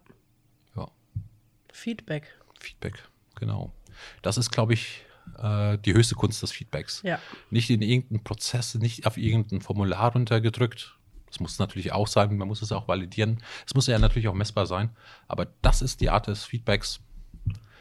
Feedback. 1.81 2.25
Feedback, 2.61 3.03
genau. 3.37 3.73
Das 4.21 4.37
ist, 4.37 4.51
glaube 4.51 4.75
ich, 4.75 5.03
äh, 5.39 5.79
die 5.79 5.95
höchste 5.95 6.15
Kunst 6.15 6.43
des 6.43 6.53
Feedbacks. 6.53 7.03
Ja. 7.03 7.19
Nicht 7.51 7.71
in 7.71 7.81
irgendeinen 7.81 8.23
Prozess, 8.23 8.75
nicht 8.75 9.07
auf 9.07 9.17
irgendein 9.17 9.63
Formular 9.63 10.13
runtergedrückt. 10.13 10.97
Das 11.27 11.41
muss 11.41 11.59
natürlich 11.59 11.93
auch 11.93 12.07
sein, 12.07 12.37
man 12.37 12.49
muss 12.49 12.61
es 12.61 12.71
auch 12.73 12.87
validieren. 12.87 13.43
Es 13.67 13.75
muss 13.75 13.87
ja 13.87 13.99
natürlich 13.99 14.29
auch 14.29 14.35
messbar 14.35 14.67
sein. 14.67 14.91
Aber 15.27 15.47
das 15.63 15.81
ist 15.81 16.01
die 16.01 16.11
Art 16.11 16.27
des 16.27 16.45
Feedbacks. 16.45 17.01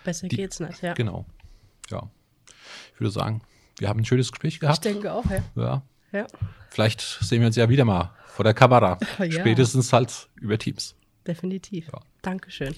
Besser 0.05 0.27
die, 0.27 0.35
geht's 0.35 0.59
nicht, 0.59 0.81
ja. 0.81 0.93
Genau. 0.93 1.25
Ja. 1.89 2.09
Ich 2.93 3.01
würde 3.01 3.11
sagen, 3.11 3.41
wir 3.79 3.89
haben 3.89 3.99
ein 3.99 4.05
schönes 4.05 4.31
Gespräch 4.31 4.59
gehabt. 4.59 4.85
Ich 4.85 4.93
denke 4.93 5.11
auch, 5.11 5.25
ja. 5.29 5.43
Ja. 5.55 5.83
ja. 6.13 6.27
Vielleicht 6.69 7.01
sehen 7.01 7.41
wir 7.41 7.47
uns 7.47 7.55
ja 7.57 7.67
wieder 7.67 7.83
mal 7.85 8.13
vor 8.27 8.43
der 8.45 8.53
Kamera. 8.53 8.97
Ja. 9.19 9.31
Spätestens 9.31 9.91
halt 9.91 10.29
über 10.35 10.57
Teams. 10.57 10.95
Definitiv. 11.27 11.87
Ja. 11.91 11.99
Dankeschön. 12.21 12.75